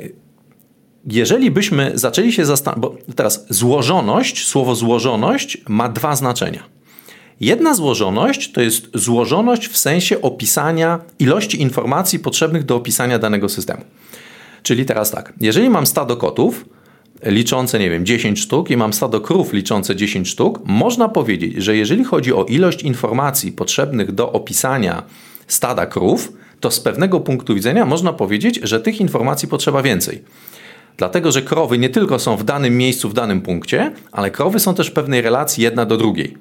jeżeli 1.07 1.51
byśmy 1.51 1.93
zaczęli 1.95 2.33
się 2.33 2.47
zastanawiać, 2.47 2.81
bo 2.81 3.15
teraz 3.15 3.47
złożoność, 3.49 4.47
słowo 4.47 4.75
złożoność 4.75 5.59
ma 5.69 5.89
dwa 5.89 6.17
znaczenia. 6.17 6.63
Jedna 7.43 7.75
złożoność 7.75 8.53
to 8.53 8.61
jest 8.61 8.89
złożoność 8.95 9.69
w 9.69 9.77
sensie 9.77 10.21
opisania 10.21 11.01
ilości 11.19 11.63
informacji 11.63 12.19
potrzebnych 12.19 12.65
do 12.65 12.77
opisania 12.77 13.19
danego 13.19 13.49
systemu. 13.49 13.85
Czyli 14.63 14.85
teraz 14.85 15.11
tak, 15.11 15.33
jeżeli 15.41 15.71
mam 15.71 15.87
stado 15.87 16.17
kotów 16.17 16.65
liczące, 17.25 17.79
nie 17.79 17.91
wiem, 17.91 18.07
10 18.07 18.41
sztuk 18.41 18.71
i 18.71 18.77
mam 18.77 18.93
stado 18.93 19.21
krów 19.21 19.53
liczące 19.53 19.97
10 19.97 20.29
sztuk, 20.29 20.61
można 20.65 21.09
powiedzieć, 21.09 21.55
że 21.57 21.77
jeżeli 21.77 22.05
chodzi 22.05 22.33
o 22.33 22.45
ilość 22.45 22.83
informacji 22.83 23.53
potrzebnych 23.53 24.13
do 24.13 24.33
opisania 24.33 25.03
stada 25.47 25.87
krów, 25.87 26.33
to 26.61 26.71
z 26.71 26.81
pewnego 26.81 27.21
punktu 27.21 27.55
widzenia 27.55 27.87
można 27.87 28.13
powiedzieć, 28.13 28.61
że 28.63 28.81
tych 28.81 29.01
informacji 29.01 29.49
potrzeba 29.49 29.83
więcej. 29.83 30.23
Dlatego, 30.97 31.33
że 31.33 31.43
krowy 31.43 31.79
nie 31.79 31.89
tylko 31.89 32.19
są 32.19 32.37
w 32.37 32.45
danym 32.45 32.77
miejscu, 32.77 33.09
w 33.09 33.15
danym 33.15 33.41
punkcie, 33.41 33.93
ale 34.13 34.31
krowy 34.31 34.59
są 34.61 34.75
też 34.75 34.91
w 34.91 34.93
pewnej 34.93 35.23
relacji 35.23 35.65
jedna 35.65 35.85
do 35.85 35.97
drugiej. 35.97 36.37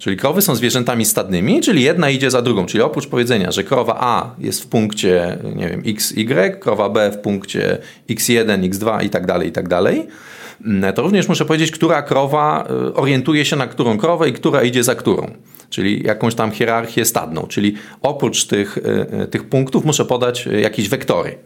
Czyli 0.00 0.16
krowy 0.16 0.42
są 0.42 0.54
zwierzętami 0.54 1.04
stadnymi, 1.04 1.60
czyli 1.60 1.82
jedna 1.82 2.10
idzie 2.10 2.30
za 2.30 2.42
drugą. 2.42 2.66
Czyli 2.66 2.82
oprócz 2.82 3.06
powiedzenia, 3.06 3.52
że 3.52 3.64
krowa 3.64 3.96
A 4.00 4.34
jest 4.38 4.62
w 4.62 4.66
punkcie, 4.66 5.38
nie 5.56 5.68
wiem, 5.68 5.82
XY, 5.86 6.56
krowa 6.60 6.88
B 6.88 7.10
w 7.10 7.18
punkcie 7.18 7.78
X1, 8.10 8.70
X2 8.70 9.04
i 9.04 9.10
tak 9.10 9.26
dalej, 9.26 9.48
i 9.48 9.52
tak 9.52 9.68
dalej, 9.68 10.06
mm, 10.64 10.94
to 10.94 11.02
również 11.02 11.28
muszę 11.28 11.44
powiedzieć, 11.44 11.70
która 11.70 12.02
krowa 12.02 12.68
y, 12.90 12.94
orientuje 12.94 13.44
się 13.44 13.56
na 13.56 13.66
którą 13.66 13.98
krowę 13.98 14.28
i 14.28 14.32
która 14.32 14.62
idzie 14.62 14.84
za 14.84 14.94
którą. 14.94 15.30
Czyli 15.70 16.02
jakąś 16.06 16.34
tam 16.34 16.50
hierarchię 16.50 17.04
stadną. 17.04 17.46
Czyli 17.46 17.74
oprócz 18.02 18.44
tych, 18.46 18.78
y, 18.78 19.22
y, 19.22 19.26
tych 19.26 19.44
punktów 19.48 19.84
muszę 19.84 20.04
podać 20.04 20.48
jakieś 20.62 20.88
wektory. 20.88 21.38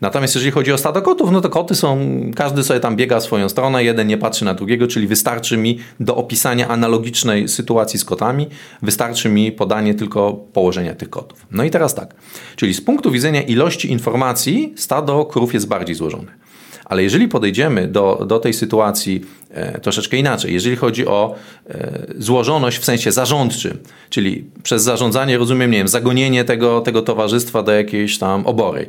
Natomiast 0.00 0.34
jeżeli 0.34 0.52
chodzi 0.52 0.72
o 0.72 0.78
stado 0.78 1.02
kotów, 1.02 1.30
no 1.30 1.40
to 1.40 1.50
koty 1.50 1.74
są, 1.74 1.98
każdy 2.36 2.64
sobie 2.64 2.80
tam 2.80 2.96
biega 2.96 3.20
swoją 3.20 3.48
stronę, 3.48 3.84
jeden 3.84 4.06
nie 4.06 4.18
patrzy 4.18 4.44
na 4.44 4.54
drugiego, 4.54 4.86
czyli 4.86 5.06
wystarczy 5.06 5.56
mi 5.56 5.78
do 6.00 6.16
opisania 6.16 6.68
analogicznej 6.68 7.48
sytuacji 7.48 7.98
z 7.98 8.04
kotami, 8.04 8.46
wystarczy 8.82 9.28
mi 9.28 9.52
podanie 9.52 9.94
tylko 9.94 10.32
położenia 10.32 10.94
tych 10.94 11.10
kotów. 11.10 11.46
No 11.50 11.64
i 11.64 11.70
teraz 11.70 11.94
tak, 11.94 12.14
czyli 12.56 12.74
z 12.74 12.80
punktu 12.80 13.10
widzenia 13.10 13.42
ilości 13.42 13.92
informacji 13.92 14.72
stado 14.76 15.24
krów 15.24 15.54
jest 15.54 15.68
bardziej 15.68 15.94
złożone. 15.94 16.44
Ale 16.84 17.02
jeżeli 17.02 17.28
podejdziemy 17.28 17.88
do, 17.88 18.24
do 18.28 18.38
tej 18.38 18.54
sytuacji 18.54 19.24
e, 19.50 19.80
troszeczkę 19.80 20.16
inaczej, 20.16 20.52
jeżeli 20.52 20.76
chodzi 20.76 21.06
o 21.06 21.34
e, 21.68 22.06
złożoność 22.18 22.78
w 22.78 22.84
sensie 22.84 23.12
zarządczym, 23.12 23.78
czyli 24.10 24.44
przez 24.62 24.82
zarządzanie 24.82 25.38
rozumiem, 25.38 25.70
nie 25.70 25.78
wiem, 25.78 25.88
zagonienie 25.88 26.44
tego, 26.44 26.80
tego 26.80 27.02
towarzystwa 27.02 27.62
do 27.62 27.72
jakiejś 27.72 28.18
tam 28.18 28.46
obory, 28.46 28.88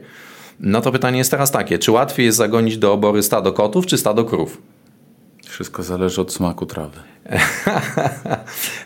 no 0.60 0.82
to 0.82 0.92
pytanie 0.92 1.18
jest 1.18 1.32
teraz 1.32 1.52
takie, 1.52 1.80
czy 1.80 1.92
łatwiej 1.92 2.26
jest 2.26 2.38
zagonić 2.38 2.78
do 2.78 2.94
obory 2.94 3.24
stado 3.24 3.54
kotów, 3.54 3.86
czy 3.86 3.98
stado 3.98 4.26
krów? 4.26 4.62
Wszystko 5.50 5.84
zależy 5.84 6.22
od 6.22 6.34
smaku 6.34 6.66
trawy. 6.66 7.00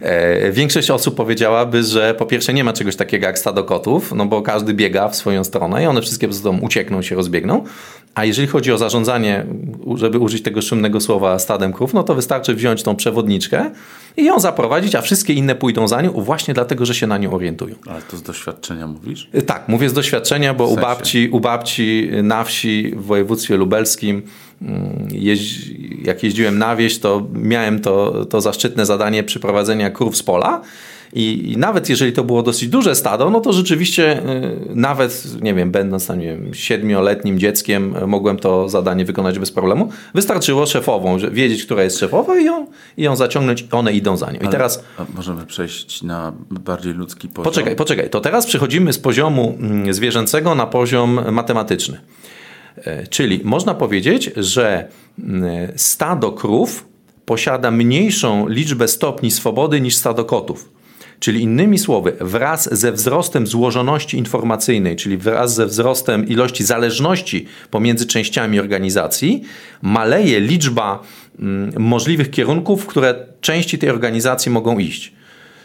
E, 0.02 0.52
większość 0.52 0.92
osób 0.92 1.16
powiedziałaby, 1.16 1.84
że 1.84 2.16
po 2.16 2.26
pierwsze 2.26 2.54
nie 2.54 2.64
ma 2.64 2.74
czegoś 2.74 2.96
takiego 2.96 3.26
jak 3.26 3.40
stado 3.40 3.64
kotów, 3.64 4.14
no 4.16 4.26
bo 4.26 4.42
każdy 4.42 4.74
biega 4.74 5.10
w 5.10 5.16
swoją 5.16 5.44
stronę 5.44 5.84
i 5.84 5.86
one 5.86 6.02
wszystkie 6.02 6.28
po 6.28 6.34
prostu 6.34 6.66
uciekną, 6.66 7.02
się 7.02 7.16
rozbiegną. 7.16 7.64
A 8.16 8.26
jeżeli 8.26 8.48
chodzi 8.48 8.72
o 8.72 8.78
zarządzanie, 8.78 9.46
żeby 9.96 10.20
użyć 10.20 10.44
tego 10.44 10.62
szumnego 10.62 11.02
słowa 11.02 11.40
stadem 11.40 11.74
krów, 11.74 11.94
no 11.94 12.04
to 12.04 12.16
wystarczy 12.16 12.56
wziąć 12.56 12.84
tą 12.84 12.96
przewodniczkę 12.96 13.72
i 14.18 14.26
ją 14.26 14.40
zaprowadzić, 14.40 14.96
a 14.96 15.02
wszystkie 15.02 15.34
inne 15.34 15.56
pójdą 15.56 15.88
za 15.88 16.02
nią 16.02 16.12
właśnie 16.12 16.54
dlatego, 16.54 16.86
że 16.86 16.96
się 16.96 17.08
na 17.08 17.18
nią 17.18 17.34
orientują. 17.34 17.76
Ale 17.88 18.02
to 18.02 18.18
z 18.18 18.22
doświadczenia 18.22 18.88
mówisz? 18.88 19.30
E, 19.34 19.42
tak, 19.42 19.68
mówię 19.68 19.90
z 19.90 19.94
doświadczenia, 19.94 20.54
bo 20.54 20.68
u 20.68 20.76
babci, 20.76 21.30
u 21.30 21.40
babci 21.40 22.10
na 22.24 22.44
wsi 22.44 22.94
w 22.96 23.04
województwie 23.04 23.58
lubelskim 23.58 24.24
jeździ, 25.12 26.02
jak 26.04 26.24
jeździłem 26.24 26.58
na 26.58 26.76
wieś, 26.76 27.00
to 27.00 27.28
miałem 27.34 27.80
to, 27.80 28.26
to 28.26 28.42
zaszczytne 28.42 28.86
zadanie 28.86 29.24
przyprowadzenia 29.24 29.90
krów 29.90 30.18
z 30.18 30.24
pola. 30.24 30.62
I, 31.14 31.52
I, 31.52 31.58
nawet 31.58 31.90
jeżeli 31.90 32.14
to 32.14 32.24
było 32.24 32.44
dosyć 32.44 32.70
duże 32.70 32.96
stado, 32.96 33.30
no 33.30 33.42
to 33.42 33.54
rzeczywiście 33.54 34.18
y, 34.18 34.76
nawet, 34.76 35.42
nie 35.42 35.54
wiem, 35.54 35.72
będąc 35.72 36.08
tam, 36.08 36.20
nie 36.20 36.28
wiem, 36.28 36.54
siedmioletnim 36.54 37.40
dzieckiem, 37.40 37.96
y, 37.96 38.08
mogłem 38.08 38.38
to 38.38 38.70
zadanie 38.70 39.06
wykonać 39.06 39.40
bez 39.40 39.52
problemu. 39.52 39.90
Wystarczyło 40.14 40.66
szefową, 40.66 41.18
wiedzieć, 41.32 41.66
która 41.66 41.84
jest 41.84 42.00
szefowa 42.00 42.40
i 42.40 42.46
ją, 42.46 42.68
i 42.98 43.04
ją 43.04 43.16
zaciągnąć, 43.16 43.66
one 43.72 43.94
idą 43.94 44.18
za 44.18 44.32
nią. 44.32 44.40
I 44.40 44.48
teraz... 44.48 44.84
Możemy 45.16 45.46
przejść 45.46 46.04
na 46.04 46.34
bardziej 46.52 46.94
ludzki 46.94 47.28
poziom. 47.28 47.44
Poczekaj, 47.44 47.76
poczekaj. 47.76 48.10
To 48.10 48.22
teraz 48.22 48.46
przechodzimy 48.46 48.94
z 48.94 49.00
poziomu 49.00 49.58
mm, 49.60 49.94
zwierzęcego 49.94 50.56
na 50.56 50.68
poziom 50.68 51.20
matematyczny. 51.32 52.00
E, 52.78 53.08
czyli 53.08 53.42
można 53.44 53.74
powiedzieć, 53.74 54.32
że 54.38 54.88
stado 55.76 56.32
krów 56.32 56.86
posiada 57.26 57.72
mniejszą 57.72 58.48
liczbę 58.48 58.88
stopni 58.88 59.32
swobody 59.32 59.82
niż 59.82 59.96
stado 59.96 60.26
kotów. 60.26 60.70
Czyli 61.20 61.42
innymi 61.42 61.78
słowy, 61.78 62.14
wraz 62.22 62.80
ze 62.80 62.92
wzrostem 62.92 63.48
złożoności 63.48 64.18
informacyjnej, 64.18 64.96
czyli 64.96 65.18
wraz 65.18 65.56
ze 65.56 65.66
wzrostem 65.66 66.28
ilości 66.28 66.64
zależności 66.64 67.46
pomiędzy 67.72 68.06
częściami 68.06 68.60
organizacji, 68.60 69.44
maleje 69.82 70.40
liczba 70.40 71.04
możliwych 71.78 72.32
kierunków, 72.32 72.84
w 72.84 72.88
które 72.88 73.26
części 73.42 73.78
tej 73.78 73.90
organizacji 73.90 74.52
mogą 74.52 74.80
iść. 74.80 75.14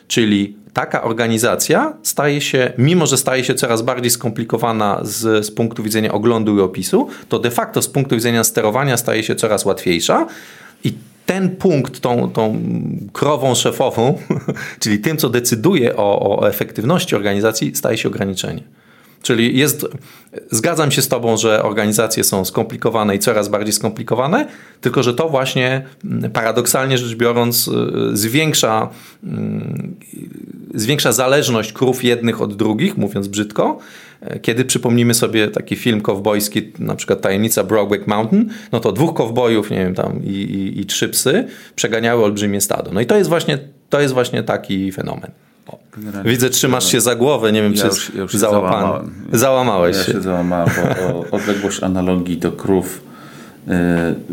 Czyli 0.08 0.56
taka 0.74 1.02
organizacja 1.02 1.96
staje 2.02 2.40
się, 2.40 2.72
mimo 2.78 3.06
że 3.06 3.18
staje 3.18 3.44
się 3.44 3.54
coraz 3.54 3.82
bardziej 3.82 4.10
skomplikowana 4.10 5.00
z, 5.02 5.46
z 5.46 5.50
punktu 5.50 5.82
widzenia 5.82 6.12
oglądu 6.12 6.58
i 6.58 6.60
opisu, 6.60 7.08
to 7.28 7.38
de 7.38 7.50
facto 7.50 7.82
z 7.82 7.88
punktu 7.88 8.14
widzenia 8.14 8.44
sterowania 8.44 8.96
staje 8.96 9.22
się 9.22 9.34
coraz 9.34 9.64
łatwiejsza 9.64 10.26
i 10.84 10.92
ten 11.26 11.56
punkt, 11.56 12.00
tą, 12.00 12.30
tą 12.30 12.58
krową 13.12 13.54
szefową, 13.54 14.18
czyli 14.80 14.98
tym, 14.98 15.16
co 15.16 15.28
decyduje 15.28 15.96
o, 15.96 16.38
o 16.38 16.48
efektywności 16.48 17.16
organizacji, 17.16 17.76
staje 17.76 17.98
się 17.98 18.08
ograniczenie. 18.08 18.62
Czyli 19.24 19.58
jest, 19.58 19.86
zgadzam 20.50 20.90
się 20.90 21.02
z 21.02 21.08
Tobą, 21.08 21.36
że 21.36 21.62
organizacje 21.62 22.24
są 22.24 22.44
skomplikowane 22.44 23.16
i 23.16 23.18
coraz 23.18 23.48
bardziej 23.48 23.72
skomplikowane, 23.72 24.46
tylko 24.80 25.02
że 25.02 25.14
to 25.14 25.28
właśnie 25.28 25.86
mm, 26.04 26.30
paradoksalnie 26.30 26.98
rzecz 26.98 27.14
biorąc 27.16 27.68
y, 27.68 28.16
zwiększa, 28.16 28.88
mm, 29.24 29.94
zwiększa 30.74 31.12
zależność 31.12 31.72
krów 31.72 32.04
jednych 32.04 32.42
od 32.42 32.56
drugich, 32.56 32.96
mówiąc 32.96 33.28
brzydko. 33.28 33.78
Kiedy 34.42 34.64
przypomnimy 34.64 35.14
sobie 35.14 35.48
taki 35.48 35.76
film 35.76 36.00
kowbojski, 36.00 36.72
na 36.78 36.94
przykład 36.94 37.20
Tajemnica 37.20 37.64
Brokeback 37.64 38.06
Mountain, 38.06 38.50
no 38.72 38.80
to 38.80 38.92
dwóch 38.92 39.14
kowbojów, 39.14 39.70
nie 39.70 39.76
wiem, 39.76 39.94
tam 39.94 40.24
i, 40.24 40.28
i, 40.28 40.80
i 40.80 40.86
trzy 40.86 41.08
psy 41.08 41.46
przeganiały 41.76 42.24
olbrzymie 42.24 42.60
stado. 42.60 42.90
No 42.92 43.00
i 43.00 43.06
to 43.06 43.16
jest 43.16 43.28
właśnie, 43.28 43.58
to 43.90 44.00
jest 44.00 44.14
właśnie 44.14 44.42
taki 44.42 44.92
fenomen. 44.92 45.30
Generalnie 45.96 46.30
Widzę, 46.30 46.50
trzymasz 46.50 46.92
się 46.92 47.00
za 47.00 47.14
głowę, 47.14 47.52
nie 47.52 47.62
wiem, 47.62 47.74
ja 47.74 47.80
czy 47.80 47.86
już, 47.86 48.14
ja 48.14 48.22
już 48.22 48.32
załapany. 48.32 49.10
Załamałeś 49.32 49.96
ja 49.96 50.04
się. 50.04 50.20
załamałem, 50.20 50.70
bo 50.96 51.24
odległość 51.36 51.82
analogii 51.82 52.36
do 52.36 52.52
krów, 52.52 53.02
e, 53.06 53.13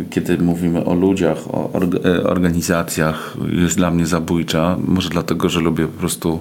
kiedy 0.09 0.37
mówimy 0.37 0.85
o 0.85 0.93
ludziach, 0.93 1.37
o 1.47 1.71
e, 2.05 2.23
organizacjach, 2.23 3.37
jest 3.51 3.77
dla 3.77 3.91
mnie 3.91 4.05
zabójcza. 4.05 4.77
Może 4.87 5.09
dlatego, 5.09 5.49
że 5.49 5.59
lubię 5.59 5.87
po 5.87 5.99
prostu 5.99 6.39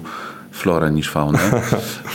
florę 0.51 0.91
niż 0.91 1.09
faunę, 1.09 1.39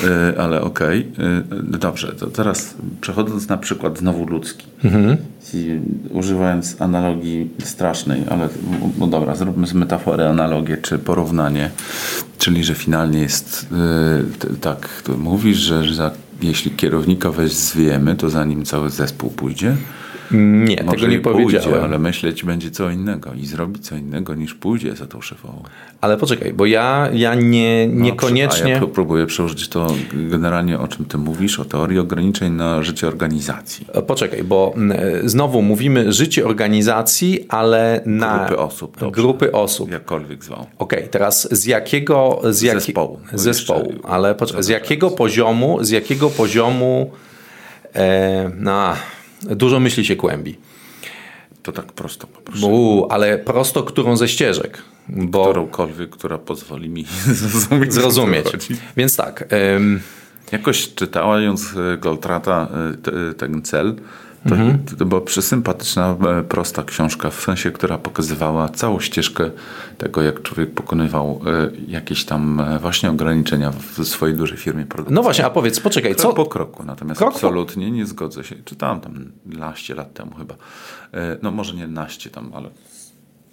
e, 0.04 0.40
ale 0.40 0.60
okej. 0.60 1.06
Okay. 1.12 1.62
Dobrze, 1.62 2.12
to 2.12 2.26
teraz 2.26 2.74
przechodząc 3.00 3.48
na 3.48 3.56
przykład 3.56 3.98
znowu 3.98 4.26
ludzki. 4.26 4.66
Mhm. 4.84 5.16
Używając 6.10 6.80
analogii 6.82 7.50
strasznej, 7.64 8.22
ale 8.30 8.48
no 8.98 9.06
dobra, 9.06 9.36
zróbmy 9.36 9.66
z 9.66 9.74
metafory 9.74 10.24
analogię 10.24 10.76
czy 10.76 10.98
porównanie. 10.98 11.70
Czyli, 12.38 12.64
że 12.64 12.74
finalnie 12.74 13.18
jest 13.18 13.66
tak, 14.60 15.02
mówisz, 15.18 15.58
że, 15.58 15.84
że 15.84 16.10
jeśli 16.42 16.70
kierownika 16.70 17.30
weź 17.30 17.52
zwiemy, 17.52 18.14
to 18.14 18.30
zanim 18.30 18.64
cały 18.64 18.90
zespół 18.90 19.30
pójdzie. 19.30 19.76
Nie, 20.30 20.82
Może 20.84 20.96
tego 20.96 21.06
nie 21.06 21.18
pójdzie, 21.18 21.58
powiedziałem. 21.58 21.84
ale 21.84 21.98
myśleć 21.98 22.44
będzie 22.44 22.70
co 22.70 22.90
innego 22.90 23.34
i 23.34 23.46
zrobi 23.46 23.80
co 23.80 23.96
innego 23.96 24.34
niż 24.34 24.54
pójdzie 24.54 24.96
za 24.96 25.06
tą 25.06 25.20
szefową. 25.20 25.62
Ale 26.00 26.16
poczekaj, 26.16 26.52
bo 26.52 26.66
ja, 26.66 27.08
ja 27.12 27.34
nie, 27.34 27.88
no, 27.92 28.04
niekoniecznie... 28.04 28.72
No, 28.72 28.78
a 28.78 28.82
ja 28.82 28.86
próbuję 28.94 29.26
przełożyć 29.26 29.68
to 29.68 29.86
generalnie 30.12 30.78
o 30.78 30.88
czym 30.88 31.04
ty 31.04 31.18
mówisz, 31.18 31.60
o 31.60 31.64
teorii 31.64 31.98
ograniczeń 31.98 32.52
na 32.52 32.82
życie 32.82 33.08
organizacji. 33.08 33.86
E, 33.92 34.02
poczekaj, 34.02 34.44
bo 34.44 34.74
znowu 35.24 35.62
mówimy 35.62 36.12
życie 36.12 36.46
organizacji, 36.46 37.46
ale 37.48 38.00
na... 38.06 38.38
Grupy 38.38 38.58
osób. 38.58 38.98
Dobrze. 38.98 39.22
Grupy 39.22 39.52
osób. 39.52 39.90
Jakkolwiek 39.90 40.44
zwał. 40.44 40.66
Okej, 40.78 40.98
okay, 40.98 41.08
teraz 41.08 41.48
z 41.50 41.66
jakiego... 41.66 42.40
Z 42.50 42.62
jak... 42.62 42.80
Zespołu. 42.80 43.20
Zespołu, 43.32 43.92
ale 44.04 44.34
poczekaj, 44.34 44.62
z 44.62 44.68
jakiego 44.68 45.10
poziomu, 45.10 45.78
z 45.84 45.90
jakiego 45.90 46.30
poziomu... 46.30 47.10
E, 47.94 48.50
no, 48.56 48.92
Dużo 49.42 49.81
myśli 49.81 50.05
się 50.05 50.16
kłębi. 50.16 50.57
To 51.62 51.72
tak 51.72 51.92
prosto 51.92 52.27
poproszę. 52.27 52.66
ale 53.11 53.38
prosto 53.38 53.83
którą 53.83 54.16
ze 54.16 54.29
ścieżek. 54.29 54.83
Bo... 55.09 55.44
Którąkolwiek, 55.44 56.11
która 56.11 56.38
pozwoli 56.38 56.88
mi 56.88 57.05
zrozumieć. 57.27 57.92
Zrozumieć. 57.92 58.46
Więc 58.96 59.16
tak. 59.16 59.53
Ym... 59.77 60.01
Jakoś 60.53 60.94
czytając 60.94 61.75
Goltrata 61.99 62.68
e, 63.31 63.35
ten 63.35 63.62
cel, 63.62 63.94
mhm. 64.54 64.78
to 64.98 65.04
była 65.04 65.20
przesympatyczna, 65.20 66.16
e, 66.38 66.42
prosta 66.42 66.82
książka, 66.82 67.30
w 67.30 67.40
sensie, 67.40 67.70
która 67.70 67.98
pokazywała 67.98 68.68
całą 68.68 69.00
ścieżkę 69.00 69.50
tego, 69.98 70.22
jak 70.22 70.42
człowiek 70.42 70.74
pokonywał 70.74 71.40
e, 71.46 71.70
jakieś 71.88 72.24
tam 72.24 72.61
e, 72.61 72.78
właśnie 72.78 73.11
ograniczenia 73.11 73.70
w 73.70 74.04
swojej 74.04 74.37
dużej 74.37 74.59
firmie 74.59 74.87
produkcyjnej. 74.87 75.14
No 75.14 75.22
właśnie, 75.22 75.46
a 75.46 75.50
powiedz, 75.50 75.80
poczekaj, 75.80 76.14
co? 76.14 76.32
po 76.32 76.46
kroku, 76.46 76.85
natomiast 76.85 77.18
Krok 77.18 77.35
absolutnie 77.35 77.90
nie 77.90 78.06
zgodzę 78.06 78.44
się. 78.44 78.56
Czytałem 78.64 79.00
tam 79.00 79.32
naście 79.46 79.94
lat 79.94 80.14
temu 80.14 80.35
chyba. 80.35 80.54
No 81.42 81.50
może 81.50 81.74
nie 81.74 81.87
naście 81.87 82.30
tam, 82.30 82.50
ale 82.54 82.70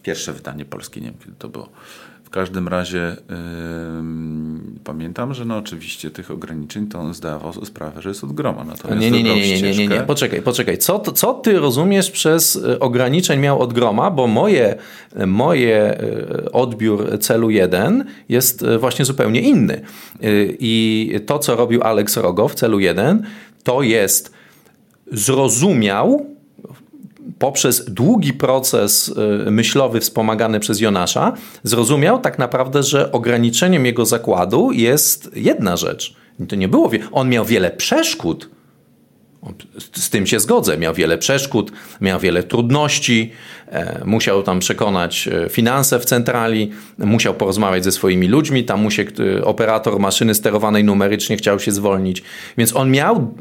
pierwsze 0.04 0.34
wydanie 0.34 0.66
polskie, 0.66 1.02
nie 1.02 1.08
wiem 1.08 1.20
kiedy 1.20 1.36
to 1.40 1.50
było 1.50 1.70
każdym 2.34 2.68
razie 2.68 3.16
yy, 3.30 3.36
pamiętam, 4.84 5.34
że 5.34 5.46
no 5.46 5.58
oczywiście 5.58 6.12
tych 6.12 6.32
ograniczeń 6.32 6.88
to 6.88 7.00
on 7.00 7.14
zdawał 7.14 7.66
sprawę, 7.66 8.02
że 8.02 8.10
jest 8.10 8.24
od 8.24 8.34
groma. 8.34 8.64
Natomiast 8.64 9.02
nie, 9.02 9.12
nie, 9.12 9.24
nie, 9.24 9.36
nie, 9.36 9.62
nie, 9.62 9.76
nie, 9.78 9.88
nie, 9.88 10.02
poczekaj, 10.02 10.42
poczekaj. 10.42 10.78
Co, 10.78 11.00
co 11.00 11.34
ty 11.34 11.60
rozumiesz 11.60 12.12
przez 12.12 12.56
e, 12.56 12.80
ograniczeń 12.80 13.40
miał 13.40 13.60
od 13.60 13.74
groma? 13.74 14.12
Bo 14.12 14.28
moje, 14.28 14.76
moje 15.28 15.78
e, 15.78 16.52
odbiór 16.52 17.20
celu 17.20 17.50
1 17.50 18.06
jest 18.30 18.66
właśnie 18.80 19.06
zupełnie 19.06 19.42
inny. 19.42 19.82
I 20.60 21.12
to, 21.26 21.40
co 21.40 21.56
robił 21.56 21.84
Alex 21.84 22.18
Rogo 22.18 22.48
w 22.48 22.56
celu 22.56 22.80
1, 22.80 23.24
to 23.64 23.82
jest 23.82 24.34
zrozumiał 25.12 26.33
poprzez 27.44 27.86
długi 27.86 28.34
proces 28.34 29.14
y, 29.48 29.52
myślowy 29.52 30.00
wspomagany 30.00 30.60
przez 30.60 30.82
Jonasza 30.82 31.34
zrozumiał 31.64 32.20
tak 32.20 32.40
naprawdę, 32.40 32.84
że 32.84 33.12
ograniczeniem 33.12 33.86
jego 33.86 34.06
zakładu 34.06 34.72
jest 34.72 35.32
jedna 35.36 35.78
rzecz. 35.78 36.16
To 36.50 36.56
nie 36.56 36.68
było, 36.68 36.92
on 37.12 37.30
miał 37.30 37.46
wiele 37.46 37.72
przeszkód. 37.72 38.50
Z 39.94 40.10
tym 40.10 40.28
się 40.28 40.40
zgodzę. 40.40 40.78
Miał 40.78 40.94
wiele 40.94 41.18
przeszkód, 41.18 41.72
miał 42.02 42.20
wiele 42.20 42.44
trudności, 42.44 43.32
e, 43.68 44.02
musiał 44.06 44.44
tam 44.44 44.60
przekonać 44.60 45.28
e, 45.28 45.50
finanse 45.50 46.00
w 46.00 46.06
centrali, 46.06 46.72
musiał 46.98 47.34
porozmawiać 47.34 47.84
ze 47.84 47.92
swoimi 47.92 48.28
ludźmi, 48.28 48.64
tam 48.64 48.82
mu 48.82 48.92
się 48.92 49.06
operator 49.44 50.00
maszyny 50.00 50.36
sterowanej 50.36 50.84
numerycznie 50.84 51.38
chciał 51.38 51.60
się 51.60 51.72
zwolnić. 51.72 52.24
Więc 52.58 52.76
on 52.76 52.92
miał, 52.92 53.34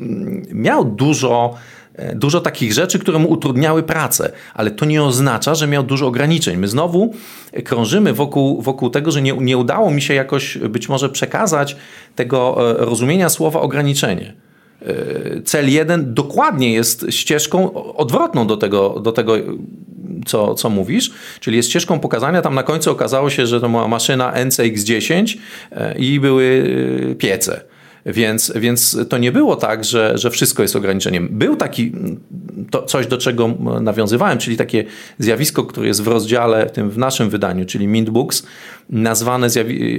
miał 0.53 0.85
dużo 0.85 1.55
E, 1.55 1.82
dużo 2.15 2.41
takich 2.41 2.73
rzeczy, 2.73 2.99
które 2.99 3.19
mu 3.19 3.31
utrudniały 3.31 3.83
pracę, 3.83 4.33
ale 4.55 4.71
to 4.71 4.85
nie 4.85 5.03
oznacza, 5.03 5.55
że 5.55 5.67
miał 5.67 5.83
dużo 5.83 6.07
ograniczeń. 6.07 6.57
My 6.57 6.69
znowu 6.69 7.15
krążymy 7.65 8.13
wokół, 8.13 8.63
wokół 8.63 8.91
tego, 8.91 9.11
że 9.11 9.23
nie, 9.23 9.33
nie 9.33 9.59
udało 9.59 9.91
mi 9.91 10.03
się 10.03 10.15
jakoś 10.15 10.59
być 10.59 10.89
może 10.89 11.09
przekazać 11.09 11.77
tego 12.17 12.71
e, 12.71 12.85
rozumienia 12.85 13.29
słowa 13.29 13.61
ograniczenie. 13.61 14.35
E, 14.83 15.43
cel 15.43 15.73
jeden 15.73 16.15
dokładnie 16.15 16.73
jest 16.73 17.07
ścieżką 17.11 17.73
odwrotną 17.95 18.47
do 18.47 18.57
tego, 18.57 19.01
do 19.01 19.13
tego 19.13 19.37
co, 20.27 20.55
co 20.55 20.71
mówisz, 20.71 21.13
czyli 21.41 21.57
jest 21.57 21.69
ścieżką 21.69 22.01
pokazania. 22.01 22.43
Tam 22.43 22.55
na 22.55 22.63
końcu 22.63 22.91
okazało 22.91 23.31
się, 23.31 23.47
że 23.47 23.61
to 23.61 23.69
była 23.69 23.89
maszyna 23.89 24.33
NCX10 24.35 25.37
i 25.97 26.21
były 26.21 26.67
piece. 27.19 27.72
Więc, 28.07 28.53
więc 28.57 28.99
to 29.09 29.19
nie 29.19 29.33
było 29.33 29.57
tak, 29.57 29.85
że, 29.85 30.19
że 30.19 30.31
wszystko 30.31 30.63
jest 30.63 30.77
ograniczeniem. 30.77 31.29
Był 31.31 31.57
taki 31.57 31.93
to 32.71 32.83
coś, 32.83 33.07
do 33.07 33.19
czego 33.19 33.49
nawiązywałem, 33.81 34.39
czyli 34.39 34.57
takie 34.57 34.85
zjawisko, 35.19 35.65
które 35.65 35.87
jest 35.87 36.03
w 36.03 36.09
rozdziale, 36.09 36.71
tym 36.71 36.91
w 36.91 36.99
naszym 36.99 37.31
wydaniu, 37.31 37.67
czyli 37.67 37.89
Mint 37.89 38.11
Books, 38.11 38.47
nazwane 38.91 39.49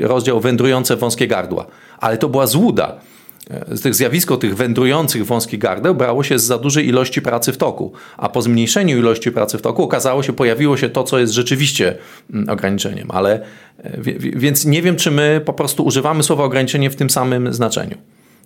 rozdział 0.02 0.40
wędrujące 0.40 0.96
wąskie 0.96 1.28
gardła. 1.28 1.66
Ale 2.00 2.18
to 2.18 2.30
była 2.30 2.48
złuda 2.48 3.00
z 3.72 3.82
tych 3.82 3.96
zjawisko 3.96 4.38
tych 4.38 4.56
wędrujących 4.56 5.26
wąskich 5.26 5.60
gardeł 5.60 5.96
brało 5.96 6.24
się 6.24 6.40
z 6.40 6.44
za 6.44 6.58
dużej 6.58 6.88
ilości 6.88 7.22
pracy 7.22 7.52
w 7.52 7.58
toku, 7.58 7.92
a 8.18 8.30
po 8.30 8.42
zmniejszeniu 8.42 8.98
ilości 8.98 9.32
pracy 9.32 9.58
w 9.58 9.62
toku 9.62 9.84
okazało 9.84 10.24
się, 10.24 10.34
pojawiło 10.34 10.78
się 10.78 10.90
to, 10.90 11.04
co 11.04 11.20
jest 11.20 11.34
rzeczywiście 11.34 11.96
mm, 12.34 12.50
ograniczeniem. 12.50 13.12
Ale 13.12 13.42
e, 13.84 13.92
więc 14.20 14.66
nie 14.66 14.82
wiem, 14.82 14.96
czy 14.96 15.12
my 15.12 15.42
po 15.46 15.54
prostu 15.54 15.86
używamy 15.86 16.24
słowa 16.24 16.44
ograniczenie 16.44 16.90
w 16.90 16.96
tym 16.96 17.10
samym 17.10 17.54
znaczeniu. 17.54 17.98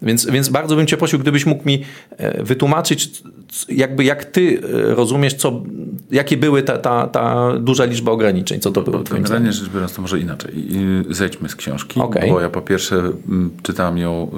Więc, 0.02 0.26
więc 0.26 0.50
bardzo 0.50 0.76
bym 0.76 0.88
Cię 0.88 0.98
prosił, 0.98 1.20
gdybyś 1.20 1.46
mógł 1.46 1.66
mi 1.66 1.84
e, 2.18 2.44
wytłumaczyć, 2.44 3.24
jakby 3.70 4.04
jak 4.04 4.26
Ty 4.26 4.62
e, 4.92 4.96
rozumiesz, 4.96 5.34
co, 5.34 5.64
jakie 6.12 6.38
były 6.38 6.64
ta, 6.64 6.78
ta, 6.78 7.08
ta 7.08 7.54
duża 7.60 7.86
liczba 7.86 8.12
ograniczeń? 8.12 8.60
Co 8.60 8.72
to 8.72 8.82
było? 8.82 9.04
Generalnie 9.04 9.54
rzecz 9.54 9.70
biorąc, 9.70 9.94
to 9.94 10.02
może 10.02 10.20
inaczej. 10.20 10.54
Zejdźmy 11.10 11.50
z 11.50 11.56
książki, 11.56 12.00
okay. 12.00 12.30
bo 12.30 12.42
ja 12.42 12.50
po 12.50 12.62
pierwsze 12.62 13.12
czytałem 13.64 13.98
ją 13.98 14.32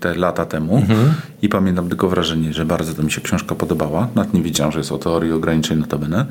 te 0.00 0.14
lata 0.14 0.44
temu 0.44 0.76
mhm. 0.76 1.14
i 1.42 1.48
pamiętam 1.48 1.88
tylko 1.88 2.08
wrażenie, 2.08 2.52
że 2.52 2.64
bardzo 2.64 2.94
to 2.94 3.02
mi 3.02 3.12
się 3.12 3.20
książka 3.20 3.54
podobała. 3.54 4.08
Nawet 4.14 4.34
nie 4.34 4.42
wiedziałem, 4.42 4.72
że 4.72 4.78
jest 4.78 4.92
o 4.92 4.98
teorii 4.98 5.32
ograniczeń 5.32 5.78
notabene. 5.78 6.26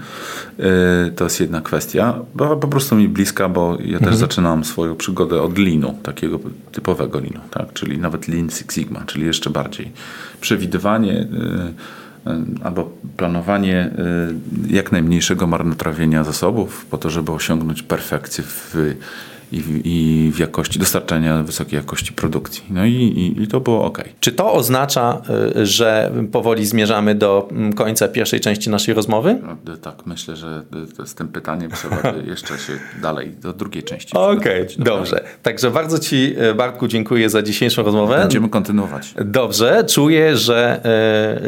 To 1.16 1.24
jest 1.24 1.40
jedna 1.40 1.62
kwestia. 1.62 2.20
Była 2.36 2.56
po 2.56 2.68
prostu 2.68 2.96
mi 2.96 3.08
bliska, 3.08 3.50
bo 3.50 3.78
ja 3.80 3.98
mhm. 3.98 4.04
też 4.04 4.16
zaczynałem 4.16 4.64
swoją 4.64 4.96
przygodę 4.96 5.42
od 5.42 5.58
linu, 5.58 5.98
takiego 6.04 6.40
typowego 6.72 7.20
linu, 7.20 7.40
tak? 7.52 7.74
czyli 7.74 7.98
nawet 7.98 8.28
Lean 8.28 8.50
Six 8.50 8.76
Sigma, 8.76 9.04
czyli 9.06 9.26
jeszcze 9.26 9.50
bardziej 9.50 9.92
przewidywanie 10.46 11.14
y, 11.14 11.26
y, 12.30 12.36
albo 12.64 12.92
planowanie 13.18 13.92
y, 14.70 14.74
jak 14.76 14.92
najmniejszego 14.92 15.48
marnotrawienia 15.48 16.24
zasobów 16.24 16.86
po 16.86 16.98
to, 16.98 17.10
żeby 17.10 17.32
osiągnąć 17.32 17.84
perfekcję 17.84 18.44
w 18.44 18.76
i 19.56 19.62
w, 19.62 19.86
i 19.86 20.32
w 20.34 20.40
jakości 20.40 20.80
dostarczania 20.80 21.44
wysokiej 21.44 21.78
jakości 21.78 22.14
produkcji. 22.14 22.64
No 22.70 22.86
i, 22.86 22.94
i, 22.94 23.44
i, 23.44 23.48
to 23.48 23.60
było 23.60 23.86
ok. 23.86 24.04
Czy 24.20 24.32
to 24.32 24.54
oznacza, 24.54 25.22
y, 25.56 25.66
że 25.66 26.12
powoli 26.32 26.66
zmierzamy 26.66 27.16
do 27.16 27.48
mm, 27.52 27.74
końca 27.74 28.08
pierwszej 28.08 28.40
części 28.40 28.70
naszej 28.70 28.94
rozmowy? 28.94 29.38
No, 29.66 29.78
tak, 29.78 30.06
myślę, 30.06 30.36
że 30.36 30.64
z 31.06 31.16
tym 31.16 31.28
pytaniem 31.28 31.72
trzeba 31.72 31.96
jeszcze 32.32 32.58
się 32.58 32.74
dalej 33.02 33.32
do 33.42 33.54
drugiej 33.54 33.84
części. 33.84 34.14
Okej, 34.14 34.62
okay, 34.62 34.76
dobrze. 34.78 35.24
Także 35.44 35.72
bardzo 35.72 36.00
Ci, 36.00 36.36
y, 36.52 36.54
Bartku, 36.54 36.88
dziękuję 36.88 37.30
za 37.30 37.42
dzisiejszą 37.42 37.84
rozmowę. 37.84 38.18
Będziemy 38.18 38.50
kontynuować. 38.50 39.14
Dobrze. 39.26 39.84
Czuję, 39.90 40.38
że 40.38 40.82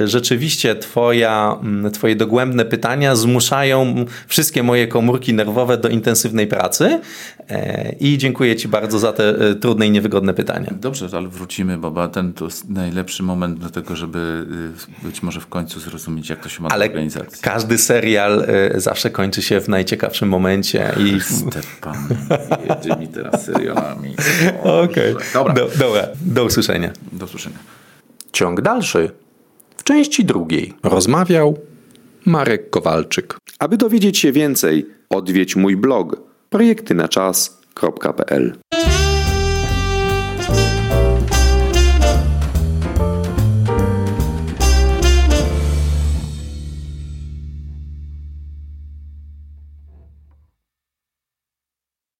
y, 0.04 0.08
rzeczywiście 0.08 0.76
twoja, 0.76 1.58
mm, 1.64 1.92
Twoje 1.92 2.16
dogłębne 2.16 2.66
pytania 2.66 3.16
zmuszają 3.16 4.06
wszystkie 4.28 4.64
moje 4.64 4.88
komórki 4.88 5.34
nerwowe 5.34 5.78
do 5.78 5.90
intensywnej 5.90 6.48
pracy. 6.48 7.00
I 8.00 8.18
dziękuję 8.18 8.56
Ci 8.56 8.68
bardzo 8.68 9.00
za 9.00 9.14
te 9.14 9.30
e, 9.30 9.56
trudne 9.56 9.88
i 9.88 9.92
niewygodne 9.92 10.34
pytania. 10.34 10.74
Dobrze, 10.82 11.08
ale 11.14 11.28
wrócimy, 11.28 11.78
bo 11.78 12.08
ten 12.08 12.34
to 12.34 12.46
jest 12.46 12.70
najlepszy 12.70 13.24
moment 13.24 13.60
do 13.60 13.70
tego, 13.70 13.96
żeby 13.96 14.46
e, 15.04 15.06
być 15.06 15.24
może 15.24 15.42
w 15.42 15.48
końcu 15.48 15.80
zrozumieć, 15.80 16.30
jak 16.30 16.44
to 16.44 16.50
się 16.50 16.64
ma 16.64 16.70
ale 16.70 16.86
do 16.86 16.92
organizacji. 16.92 17.42
Każdy 17.42 17.78
serial 17.78 18.46
e, 18.48 18.80
zawsze 18.80 19.10
kończy 19.10 19.42
się 19.42 19.62
w 19.62 19.68
najciekawszym 19.68 20.30
momencie. 20.30 20.94
I... 21.00 21.20
Stepan 21.38 22.08
jedzie 22.70 23.00
mi 23.00 23.08
teraz 23.08 23.46
serialami. 23.46 24.16
Okej, 24.84 25.14
okay. 25.14 25.26
dobra. 25.34 25.54
Do, 25.54 25.68
dobra, 25.80 26.08
do 26.22 26.46
usłyszenia. 26.46 26.92
Do 27.12 27.26
usłyszenia. 27.26 27.58
Ciąg 28.32 28.62
dalszy 28.62 29.12
w 29.78 29.84
części 29.84 30.26
drugiej. 30.26 30.74
Rozmawiał 30.84 31.58
Marek 32.26 32.70
Kowalczyk. 32.70 33.38
Aby 33.60 33.78
dowiedzieć 33.78 34.18
się 34.18 34.32
więcej, 34.32 34.86
odwiedź 35.10 35.56
mój 35.56 35.78
blog 35.78 36.22
www.wojciechpodsiadło.pl 37.82 39.07